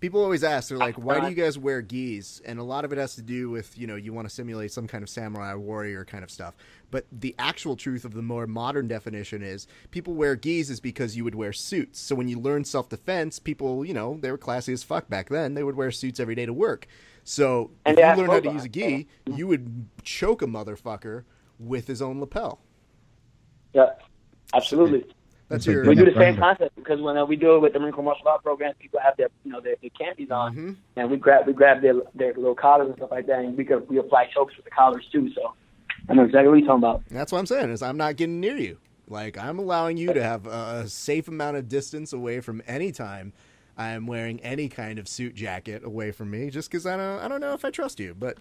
[0.00, 2.40] People always ask, they're like, why do you guys wear gis?
[2.46, 4.72] And a lot of it has to do with, you know, you want to simulate
[4.72, 6.54] some kind of samurai warrior kind of stuff.
[6.90, 11.18] But the actual truth of the more modern definition is people wear gis is because
[11.18, 12.00] you would wear suits.
[12.00, 15.28] So when you learn self defense, people, you know, they were classy as fuck back
[15.28, 15.52] then.
[15.52, 16.86] They would wear suits every day to work.
[17.22, 20.46] So And if you had learn how to use a gi, you would choke a
[20.46, 21.24] motherfucker
[21.58, 22.60] with his own lapel.
[23.74, 23.90] Yeah,
[24.54, 25.04] absolutely.
[25.50, 25.84] That's your.
[25.84, 28.04] We do the same concept because when uh, we do it with the Marine Corps
[28.04, 30.76] martial art programs, people have their you know their, their canopies on, Mhm.
[30.96, 33.64] and we grab we grab their their little collars and stuff like that, and we
[33.64, 35.28] could we apply chokes with the collars too.
[35.34, 35.52] So
[36.08, 37.02] I know exactly what you're talking about.
[37.10, 38.78] That's what I'm saying is I'm not getting near you.
[39.08, 42.92] Like I'm allowing you to have a, a safe amount of distance away from any
[42.92, 43.32] time
[43.76, 47.26] I'm wearing any kind of suit jacket away from me, just because I don't I
[47.26, 48.14] don't know if I trust you.
[48.16, 48.38] But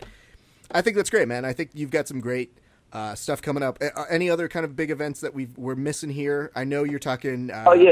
[0.70, 1.44] I think that's great, man.
[1.44, 2.56] I think you've got some great
[2.94, 3.78] uh, stuff coming up.
[3.82, 6.52] Uh, any other kind of big events that we we're missing here?
[6.56, 7.52] I know you're talking.
[7.52, 7.92] Uh, oh yeah,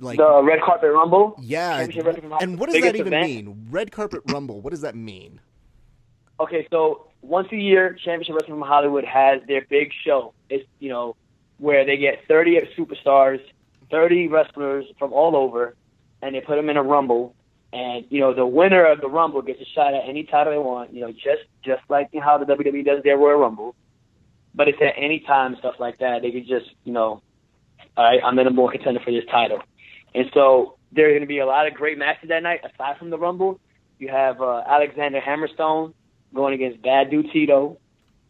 [0.00, 1.36] like the red carpet rumble.
[1.42, 1.80] yeah.
[1.80, 3.26] Rumble, And what does that even event.
[3.26, 3.66] mean?
[3.70, 4.60] Red carpet rumble.
[4.60, 5.40] What does that mean?
[6.38, 10.34] Okay, so once a year, Championship Wrestling from Hollywood has their big show.
[10.50, 11.16] It's you know
[11.58, 13.40] where they get 30 superstars,
[13.90, 15.74] 30 wrestlers from all over,
[16.20, 17.34] and they put them in a rumble.
[17.72, 20.58] And you know the winner of the rumble gets a shot at any title they
[20.58, 20.92] want.
[20.92, 23.74] You know just just like how the WWE does their Royal Rumble,
[24.56, 26.22] but it's at any time stuff like that.
[26.22, 27.22] They could just you know,
[27.96, 29.60] all right, I'm the number one contender for this title.
[30.14, 32.60] And so there are going to be a lot of great matches that night.
[32.64, 33.60] Aside from the rumble,
[33.98, 35.92] you have uh, Alexander Hammerstone
[36.34, 37.78] going against Bad Dude Tito.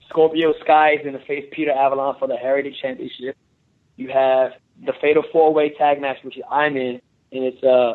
[0.09, 3.37] Scorpio Sky is going to face Peter Avalon for the Heritage Championship.
[3.97, 4.53] You have
[4.85, 7.01] the Fatal Four Way Tag match, which I'm in,
[7.33, 7.95] and it's uh,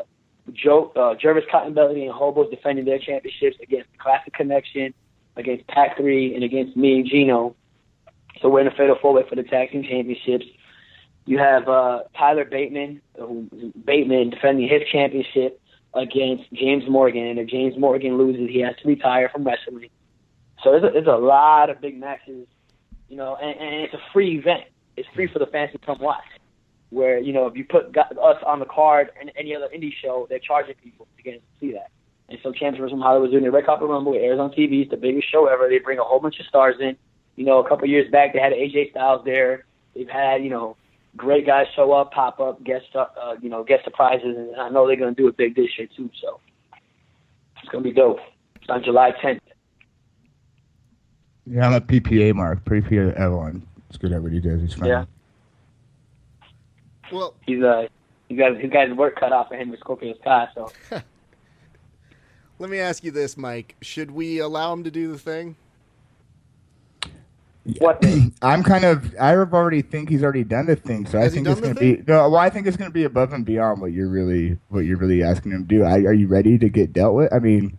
[0.51, 4.93] Joe, uh, Jervis Cottonbelly and Hobos defending their championships against Classic Connection,
[5.36, 7.55] against Pac 3, and against me and Gino.
[8.41, 10.45] So we're in the Fatal Four Way for the Tag Team Championships.
[11.25, 13.47] You have uh, Tyler Bateman, who,
[13.86, 15.61] Bateman defending his championship
[15.93, 19.89] against James Morgan, and if James Morgan loses, he has to retire from wrestling.
[20.63, 22.47] So there's a, a lot of big matches,
[23.09, 24.63] you know, and, and it's a free event.
[24.95, 26.23] It's free for the fans to come watch.
[26.89, 30.27] Where you know if you put us on the card and any other indie show,
[30.29, 31.89] they're charging people to get to see that.
[32.27, 34.13] And so Champions from Hollywood is doing the Red Carpet Rumble.
[34.13, 34.82] It airs on TV.
[34.82, 35.69] It's the biggest show ever.
[35.69, 36.97] They bring a whole bunch of stars in.
[37.41, 39.65] You know, a couple of years back they had AJ Styles there.
[39.95, 40.77] They've had you know
[41.17, 43.07] great guys show up, pop up, guest uh,
[43.41, 46.11] you know guest surprises, and I know they're gonna do it big this year too.
[46.21, 46.39] So
[47.57, 48.19] it's gonna be dope.
[48.57, 49.39] It's on July 10th.
[51.47, 52.63] Yeah, I'm a PPA mark.
[52.63, 53.65] Pretty for everyone.
[53.89, 54.61] It's good at what he does.
[54.61, 54.87] He's fun.
[54.87, 55.05] Yeah.
[57.11, 57.87] Well, He's uh
[58.29, 60.47] he's got he's got his work cut out for him with Scorpio Sky.
[60.53, 60.71] So
[62.59, 63.77] Let me ask you this, Mike.
[63.81, 65.55] Should we allow him to do the thing?
[67.78, 68.03] What?
[68.41, 69.14] I'm kind of.
[69.20, 71.76] I have already think he's already done the thing, so Has I think it's going
[71.76, 72.03] the to be.
[72.07, 74.80] No, well, I think it's going to be above and beyond what you're really, what
[74.86, 75.84] you're really asking him to do.
[75.84, 77.32] I, are you ready to get dealt with?
[77.32, 77.78] I mean,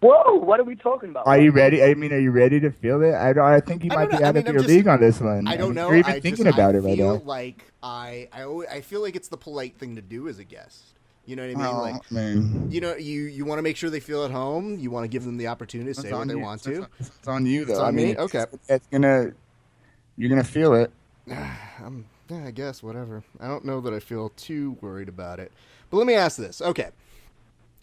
[0.00, 1.26] Whoa, what are we talking about?
[1.26, 1.82] are you ready?
[1.82, 3.14] I mean, are you ready to feel it?
[3.14, 4.24] I, don't, I think you might be know.
[4.24, 5.46] I out mean, of I'm your just- league on this one.
[5.48, 5.88] I don't mean, know.
[5.88, 7.14] You're even I thinking just, about I it right now.
[7.24, 10.44] Like I, I, always, I feel like it's the polite thing to do as a
[10.44, 10.94] guest.
[11.28, 11.58] You know what I mean?
[11.58, 14.30] Well, like, I mean, you know, you you want to make sure they feel at
[14.30, 14.78] home.
[14.78, 16.88] You want to give them the opportunity to say what on they want to.
[16.98, 17.72] It's, it's on you though.
[17.72, 18.10] It's on I mean, me?
[18.12, 18.56] it's- Okay.
[18.70, 19.32] It's gonna.
[20.16, 20.90] You're gonna feel it.
[21.30, 23.22] I'm, yeah, I guess whatever.
[23.38, 25.52] I don't know that I feel too worried about it.
[25.90, 26.62] But let me ask this.
[26.62, 26.88] Okay,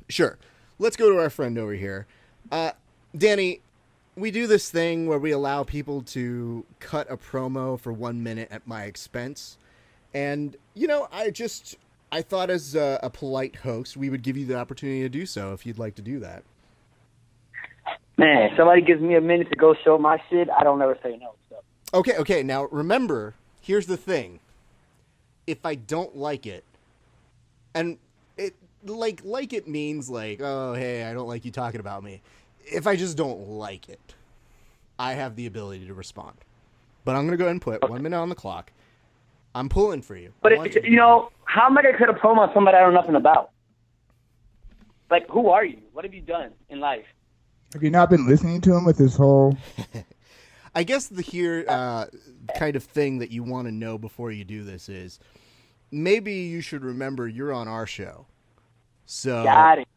[0.09, 0.39] sure.
[0.79, 2.07] Let's go to our friend over here,
[2.51, 2.71] uh,
[3.15, 3.61] Danny.
[4.15, 8.47] We do this thing where we allow people to cut a promo for one minute
[8.49, 9.59] at my expense,
[10.15, 11.77] and you know, I just
[12.15, 15.25] I thought as a, a polite host, we would give you the opportunity to do
[15.25, 16.43] so if you'd like to do that.
[18.17, 20.47] Man, somebody gives me a minute to go show my shit.
[20.49, 21.35] I don't ever say no.
[21.49, 21.57] So.
[21.93, 22.41] Okay, okay.
[22.41, 24.39] Now remember, here's the thing.
[25.45, 26.63] If I don't like it,
[27.73, 27.97] and
[28.37, 28.55] it
[28.85, 32.21] like like it means like, oh hey, I don't like you talking about me.
[32.63, 34.15] If I just don't like it,
[34.97, 36.37] I have the ability to respond.
[37.03, 38.71] But I'm gonna go ahead and put one minute on the clock.
[39.55, 40.33] I'm pulling for you.
[40.43, 42.81] But it, to you know, how am I gonna cut a promo on somebody I
[42.81, 43.51] don't know nothing about?
[45.09, 45.77] Like, who are you?
[45.93, 47.05] What have you done in life?
[47.73, 49.57] Have you not been listening to him with this whole?
[50.75, 52.07] I guess the here uh,
[52.55, 55.19] kind of thing that you want to know before you do this is
[55.89, 58.25] maybe you should remember you're on our show.
[59.05, 59.87] So Got it.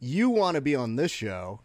[0.00, 1.60] you want to be on this show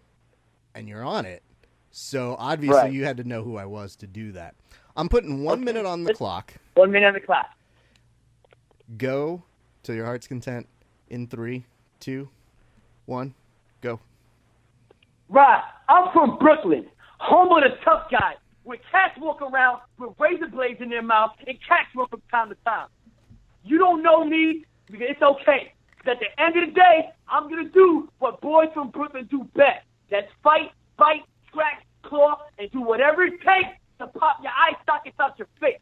[0.73, 1.43] and you're on it.
[1.91, 2.93] So obviously Right.
[2.93, 4.55] you had to know who I was to do that.
[4.95, 6.53] I'm putting one minute on the clock.
[6.78, 7.47] One minute on the clock.
[8.97, 9.41] Go
[9.82, 10.67] to your heart's content
[11.09, 11.65] in three,
[11.99, 12.30] two,
[13.07, 13.34] one,
[13.82, 13.99] go.
[15.28, 15.63] Right.
[15.89, 16.86] I'm from Brooklyn,
[17.17, 21.32] home of the tough guy, where cats walk around with razor blades in their mouth
[21.47, 22.89] and cats run from time to time.
[23.63, 25.73] You don't know me, because it's okay.
[26.05, 29.84] at the end of the day, I'm gonna do what boys from Brooklyn do best.
[30.11, 35.15] That's fight, fight, scratch, claw, and do whatever it takes to pop your eye sockets
[35.19, 35.80] out your face.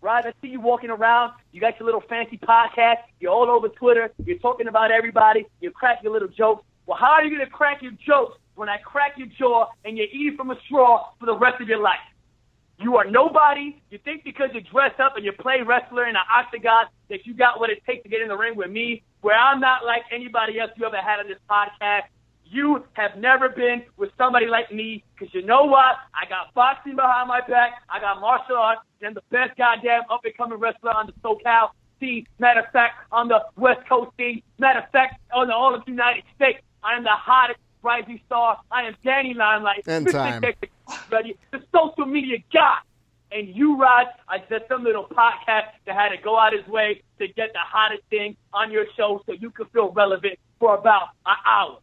[0.00, 0.24] Right?
[0.24, 1.32] I see you walking around.
[1.52, 2.98] You got your little fancy podcast.
[3.18, 4.12] You're all over Twitter.
[4.24, 5.46] You're talking about everybody.
[5.60, 6.64] You crack your little jokes.
[6.86, 9.96] Well, how are you going to crack your jokes when I crack your jaw and
[9.96, 11.98] you're eating from a straw for the rest of your life?
[12.78, 13.80] You are nobody.
[13.90, 17.34] You think because you dress up and you play wrestler in an octagon that you
[17.34, 20.02] got what it takes to get in the ring with me, where I'm not like
[20.12, 22.02] anybody else you ever had on this podcast.
[22.48, 25.96] You have never been with somebody like me because you know what?
[26.14, 27.82] I got boxing behind my back.
[27.90, 28.82] I got martial arts.
[29.00, 32.26] And I'm the best goddamn up and coming wrestler on the SoCal scene.
[32.38, 34.42] Matter of fact, on the West Coast scene.
[34.58, 36.60] Matter of fact, on the all of the United States.
[36.84, 38.60] I am the hottest rising star.
[38.70, 39.82] I am Danny Limelight.
[39.88, 40.42] And time.
[41.10, 42.78] Ready, the social media guy.
[43.32, 47.02] And you, Rod, I did some little podcast that had to go out his way
[47.18, 51.08] to get the hottest thing on your show so you could feel relevant for about
[51.26, 51.78] an hour.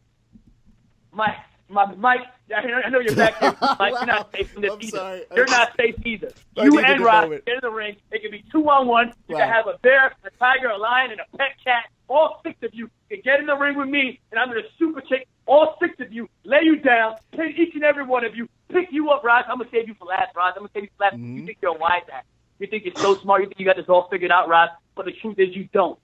[1.14, 1.36] Mike,
[1.68, 2.20] my Mike,
[2.54, 3.54] I know, you're back here.
[3.78, 4.96] Mike, you're not safe from this I'm either.
[4.96, 5.22] sorry.
[5.34, 6.32] You're not safe either.
[6.56, 7.96] I you and a get in the ring.
[8.10, 9.12] It can be two on one.
[9.28, 9.40] You Wow.
[9.40, 11.84] can have a bear, a tiger, a lion, and a pet cat.
[12.08, 14.68] All six of you can get in the ring with me, and I'm going to
[14.78, 18.34] super kick all six of you, lay you down, pin each and every one of
[18.34, 19.44] you, pick you up, Rod.
[19.48, 20.52] I'm going to save you for last, Rod.
[20.56, 21.16] I'm going to save you for last.
[21.16, 21.38] Mhm.
[21.40, 22.24] You think you're a wise ass.
[22.58, 23.42] You think you're so smart.
[23.42, 24.70] You think you got this all figured out, Rod.
[24.94, 25.98] But the truth is you don't.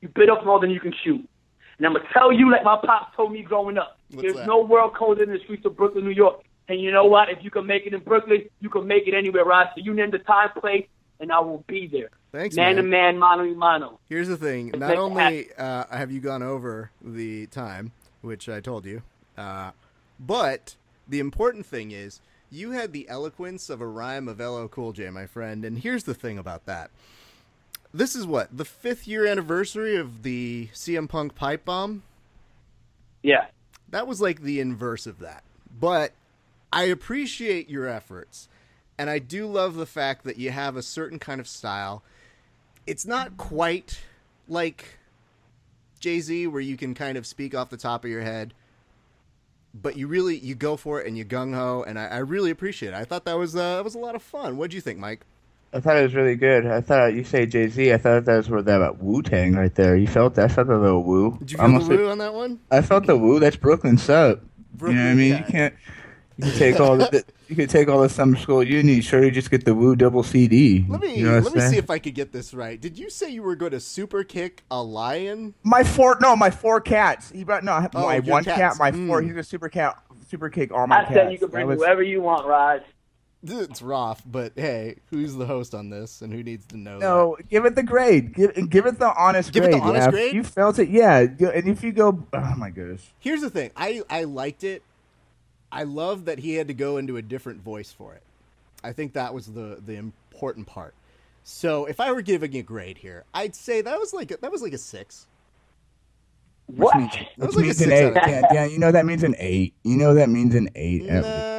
[0.00, 1.28] You bit off more than you can shoot.
[1.78, 3.98] And I'm going to tell you like my pops told me growing up.
[4.10, 4.46] What's There's that?
[4.46, 6.42] no world code in the streets of Brooklyn, New York.
[6.68, 7.30] And you know what?
[7.30, 9.68] If you can make it in Brooklyn, you can make it anywhere, Rod.
[9.74, 10.86] So you name the time, place,
[11.20, 12.10] and I will be there.
[12.30, 12.90] Thanks, man Man to man.
[12.90, 14.00] man, mano mano.
[14.08, 14.72] Here's the thing.
[14.76, 19.02] Not only uh, have you gone over the time, which I told you,
[19.38, 19.70] uh,
[20.20, 20.76] but
[21.08, 22.20] the important thing is
[22.50, 25.64] you had the eloquence of a rhyme of LL Cool J, my friend.
[25.64, 26.90] And here's the thing about that.
[27.92, 32.02] This is what the fifth year anniversary of the CM Punk pipe bomb.
[33.22, 33.46] Yeah.
[33.88, 35.42] That was like the inverse of that.
[35.80, 36.12] But
[36.72, 38.48] I appreciate your efforts.
[38.98, 42.02] And I do love the fact that you have a certain kind of style.
[42.86, 44.00] It's not quite
[44.48, 44.98] like
[46.00, 48.54] Jay Z, where you can kind of speak off the top of your head,
[49.74, 52.50] but you really you go for it and you gung ho, and I, I really
[52.50, 52.94] appreciate it.
[52.94, 54.56] I thought that was uh, that was a lot of fun.
[54.56, 55.20] What do you think, Mike?
[55.72, 56.66] I thought it was really good.
[56.66, 57.92] I thought you say Jay Z.
[57.92, 59.96] I thought that was where that Wu Tang right there.
[59.96, 60.50] You felt that?
[60.50, 61.36] I felt the little woo.
[61.40, 62.58] Did you feel Almost the like- on that one?
[62.70, 63.38] I felt the woo.
[63.38, 64.40] That's Brooklyn sub.
[64.80, 65.30] you know what I mean?
[65.32, 65.38] yeah.
[65.38, 65.74] You can't.
[66.38, 67.24] You can take all the.
[67.48, 69.04] You could take all the summer school you need.
[69.04, 70.84] Sure, you just get the Wu double CD.
[70.88, 72.80] Let me You know let I'm me see if I could get this right.
[72.80, 75.54] Did you say you were going to super kick a lion?
[75.64, 77.30] my four no, my four cats.
[77.30, 78.58] He brought no Oh, my your one cats.
[78.58, 79.06] cat, my Mm.
[79.08, 79.20] four.
[79.22, 80.00] He's a super cat,
[80.30, 81.10] super kick all my I cats.
[81.10, 82.82] I said you could bring was- whoever you want, Raj.
[83.46, 86.98] It's Raph, but hey, who's the host on this, and who needs to know?
[86.98, 88.34] No, give it the grade.
[88.34, 89.80] Give give it the honest Give it grade.
[89.80, 90.10] the honest yeah.
[90.10, 90.34] grade?
[90.34, 91.20] You felt it, yeah.
[91.20, 93.12] And if you go, oh my gosh.
[93.20, 93.70] Here's the thing.
[93.76, 94.82] I I liked it.
[95.70, 98.22] I love that he had to go into a different voice for it.
[98.82, 100.94] I think that was the the important part.
[101.44, 104.50] So if I were giving a grade here, I'd say that was like a, that
[104.50, 105.26] was like a six.
[106.66, 106.94] What?
[106.94, 108.12] That Which was like a means an eight.
[108.14, 109.74] Yeah, yeah, you know that means an eight.
[109.84, 111.02] You know that means an eight.
[111.06, 111.28] at least.
[111.28, 111.57] Nah, nah,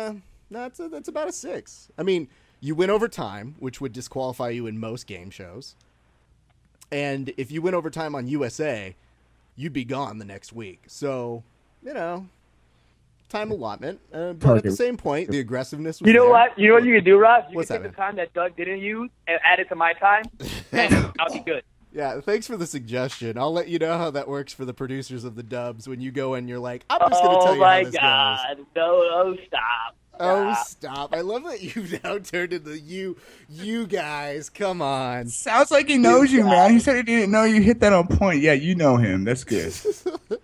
[0.51, 1.89] that's a, that's about a six.
[1.97, 2.27] I mean,
[2.59, 5.75] you win over time, which would disqualify you in most game shows.
[6.91, 8.95] And if you win overtime on USA,
[9.55, 10.83] you'd be gone the next week.
[10.87, 11.43] So,
[11.83, 12.25] you know,
[13.29, 13.99] time allotment.
[14.11, 16.31] Uh, but at the same point, the aggressiveness was You know there.
[16.31, 16.57] what?
[16.57, 17.45] You know what you could do, Raj?
[17.49, 19.75] You What's could take that, the time that Doug didn't use and add it to
[19.75, 20.23] my time,
[20.71, 21.63] and I'll be good.
[21.91, 23.37] Yeah, thanks for the suggestion.
[23.37, 26.11] I'll let you know how that works for the producers of the dubs when you
[26.11, 28.57] go and you're like, I'm just going to tell Oh you how my this God!
[28.57, 28.65] goes.
[28.75, 29.95] No, oh stop!
[30.20, 30.67] Oh, Stop.
[30.67, 31.15] stop.
[31.15, 33.15] I love that you've now turned into you,
[33.49, 34.49] you guys.
[34.49, 35.28] Come on.
[35.28, 36.72] Sounds like he knows you, man.
[36.74, 38.41] He said he didn't know you hit that on point.
[38.41, 39.24] Yeah, you know him.
[39.24, 39.74] That's good.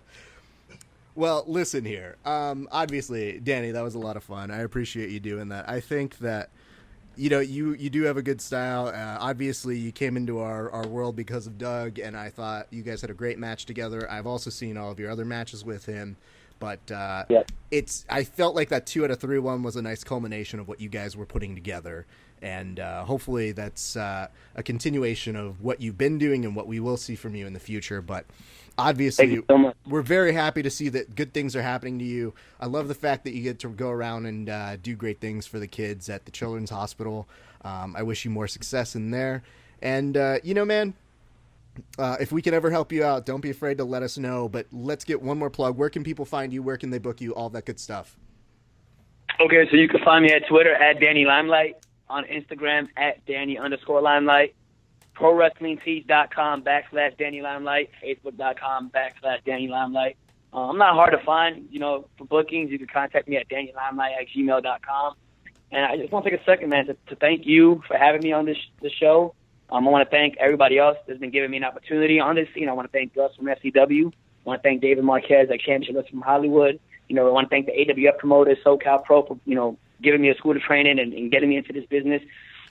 [1.14, 2.16] Well, listen here.
[2.26, 4.50] Um, obviously, Danny, that was a lot of fun.
[4.50, 5.66] I appreciate you doing that.
[5.66, 6.50] I think that
[7.16, 8.88] you know you you do have a good style.
[8.88, 12.82] Uh, obviously, you came into our our world because of Doug, and I thought you
[12.82, 14.06] guys had a great match together.
[14.10, 16.18] I've also seen all of your other matches with him,
[16.58, 17.42] but uh, Yeah.
[17.70, 20.68] it's I felt like that two out of three one was a nice culmination of
[20.68, 22.06] what you guys were putting together.
[22.42, 26.80] And uh, hopefully that's uh, a continuation of what you've been doing and what we
[26.80, 28.02] will see from you in the future.
[28.02, 28.26] But
[28.76, 32.34] obviously, so we're very happy to see that good things are happening to you.
[32.60, 35.46] I love the fact that you get to go around and uh, do great things
[35.46, 37.26] for the kids at the Children's Hospital.
[37.64, 39.42] Um, I wish you more success in there.
[39.80, 40.92] And, uh, you know, man,
[41.98, 44.48] uh, if we can ever help you out, don't be afraid to let us know.
[44.48, 45.76] But let's get one more plug.
[45.76, 46.62] Where can people find you?
[46.62, 47.32] Where can they book you?
[47.34, 48.16] All that good stuff.
[49.40, 51.76] Okay, so you can find me at Twitter at Danny Limelight,
[52.08, 54.54] on Instagram at Danny underscore Limelight,
[55.14, 60.16] ProWrestlingTees.com backslash Danny Limelight, Facebook.com backslash Danny Limelight.
[60.52, 61.68] Uh, I'm not hard to find.
[61.70, 65.14] You know, for bookings, you can contact me at DannyLimelight at gmail.com.
[65.72, 68.22] And I just want to take a second, man, to, to thank you for having
[68.22, 69.34] me on this this show.
[69.70, 72.48] Um, I want to thank everybody else that's been giving me an opportunity on this
[72.54, 72.68] scene.
[72.68, 74.06] I want to thank Gus from FCW.
[74.06, 74.12] I
[74.44, 76.78] want to thank David Marquez at Championship from Hollywood.
[77.08, 80.20] You know, I want to thank the AWF promoters, SoCal Pro, for, you know, giving
[80.20, 82.22] me a school of training and, and getting me into this business.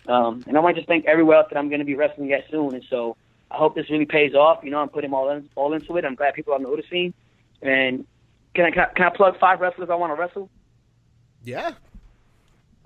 [0.08, 2.32] Um, and I want to just thank everywhere else that I'm going to be wrestling
[2.32, 2.76] at soon.
[2.76, 3.18] And so
[3.52, 4.64] I hope this really pays off.
[4.64, 6.06] You know, I'm putting all in, all into it.
[6.06, 7.14] I'm glad people are noticing.
[7.62, 8.06] And
[8.54, 10.50] can I, can I, can I plug five wrestlers I want to wrestle?
[11.44, 11.74] Yeah.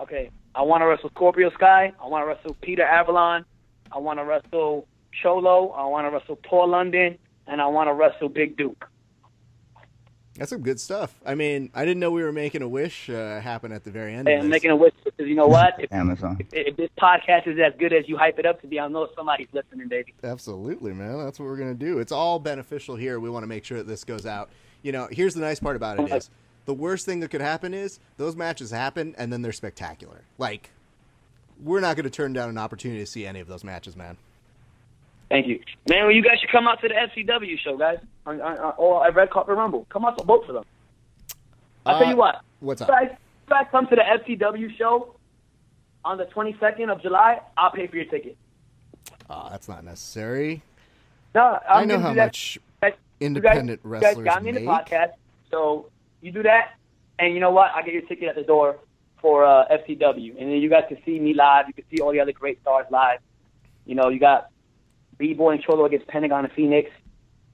[0.00, 1.92] Okay, I want to wrestle Scorpio Sky.
[2.02, 3.44] I want to wrestle Peter Avalon.
[3.92, 4.86] I want to wrestle
[5.22, 5.70] Cholo.
[5.70, 8.86] I want to wrestle Paul London, and I want to wrestle Big Duke.
[10.36, 11.14] That's some good stuff.
[11.26, 14.14] I mean, I didn't know we were making a wish uh, happen at the very
[14.14, 14.26] end.
[14.26, 15.74] Hey, of I'm making a wish because you know what?
[15.80, 16.36] If, Amazon.
[16.38, 18.88] if, if this podcast is as good as you hype it up to be, I
[18.88, 20.14] know somebody's listening, baby.
[20.24, 21.18] Absolutely, man.
[21.18, 21.98] That's what we're gonna do.
[21.98, 23.20] It's all beneficial here.
[23.20, 24.48] We want to make sure that this goes out.
[24.82, 26.30] You know, here's the nice part about it is
[26.64, 30.22] the worst thing that could happen is those matches happen and then they're spectacular.
[30.38, 30.70] Like,
[31.62, 34.16] we're not gonna turn down an opportunity to see any of those matches, man.
[35.28, 36.04] Thank you, man.
[36.04, 39.06] Well, you guys should come out to the FCW show, guys, on, on, on, or
[39.06, 39.86] at Red Carpet Rumble.
[39.88, 40.64] Come out to both of them.
[41.86, 42.40] I'll tell Uh, you what.
[42.58, 42.88] What's up?
[42.88, 43.16] guys, you
[43.48, 45.14] guys come to the FCW show
[46.04, 47.40] on the 22nd of July.
[47.56, 48.36] I'll pay for your ticket.
[49.28, 50.62] Uh, that's not necessary.
[51.34, 52.26] No, i I'm know how that.
[52.26, 55.12] much guys- independent you guys, you guys got me in the podcast,
[55.50, 55.86] so
[56.22, 56.72] you do that,
[57.20, 57.70] and you know what?
[57.72, 58.78] I get your ticket at the door
[59.20, 61.66] for uh, FCW, and then you guys can see me live.
[61.68, 63.20] You can see all the other great stars live.
[63.86, 64.50] You know, you got
[65.18, 66.90] B Boy and Cholo against Pentagon and Phoenix.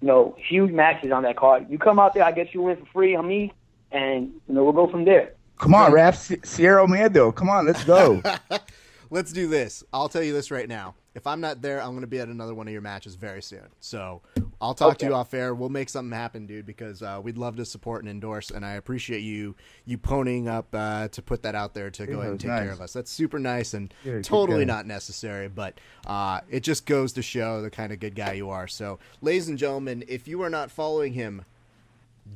[0.00, 1.66] You know, huge matches on that card.
[1.70, 3.52] You come out there, I get you in for free on me,
[3.90, 5.32] and you know we'll go from there.
[5.58, 6.44] Come on, Raph.
[6.44, 7.34] Sierra Miedo.
[7.34, 8.22] Come on, let's go.
[9.10, 9.84] Let's do this.
[9.92, 10.96] I'll tell you this right now.
[11.16, 13.40] If I'm not there, I'm going to be at another one of your matches very
[13.40, 13.66] soon.
[13.80, 14.20] So
[14.60, 15.54] I'll talk to you off air.
[15.54, 18.50] We'll make something happen, dude, because uh, we'd love to support and endorse.
[18.50, 19.54] And I appreciate you
[19.86, 22.50] you ponying up uh, to put that out there to go Yeah, ahead and take
[22.50, 22.62] nice.
[22.64, 22.92] care of us.
[22.92, 27.62] That's super nice and Yeah, totally not necessary, but uh, it just goes to show
[27.62, 28.68] the kind of good guy you are.
[28.68, 31.46] So, ladies and gentlemen, if you are not following him,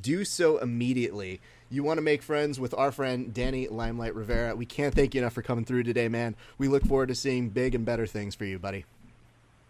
[0.01, 1.43] do so immediately.
[1.73, 4.57] You want to make friends with our friend Danny Limelight Rivera.
[4.57, 6.35] We can't thank you enough for coming through today, man.
[6.59, 8.87] We look forward to seeing big and better things for you, buddy.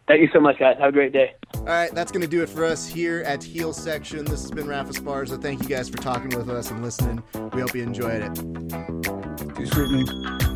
[0.08, 0.76] Thank you so much, guys.
[0.78, 1.34] Have a great day.
[1.54, 4.24] All right, that's going to do it for us here at Heel Section.
[4.24, 5.40] This has been Rafa Sparza.
[5.40, 7.22] Thank you guys for talking with us and listening.
[7.52, 8.36] We hope you enjoyed it.
[9.68, 10.06] scrutiny.
[10.10, 10.49] I'm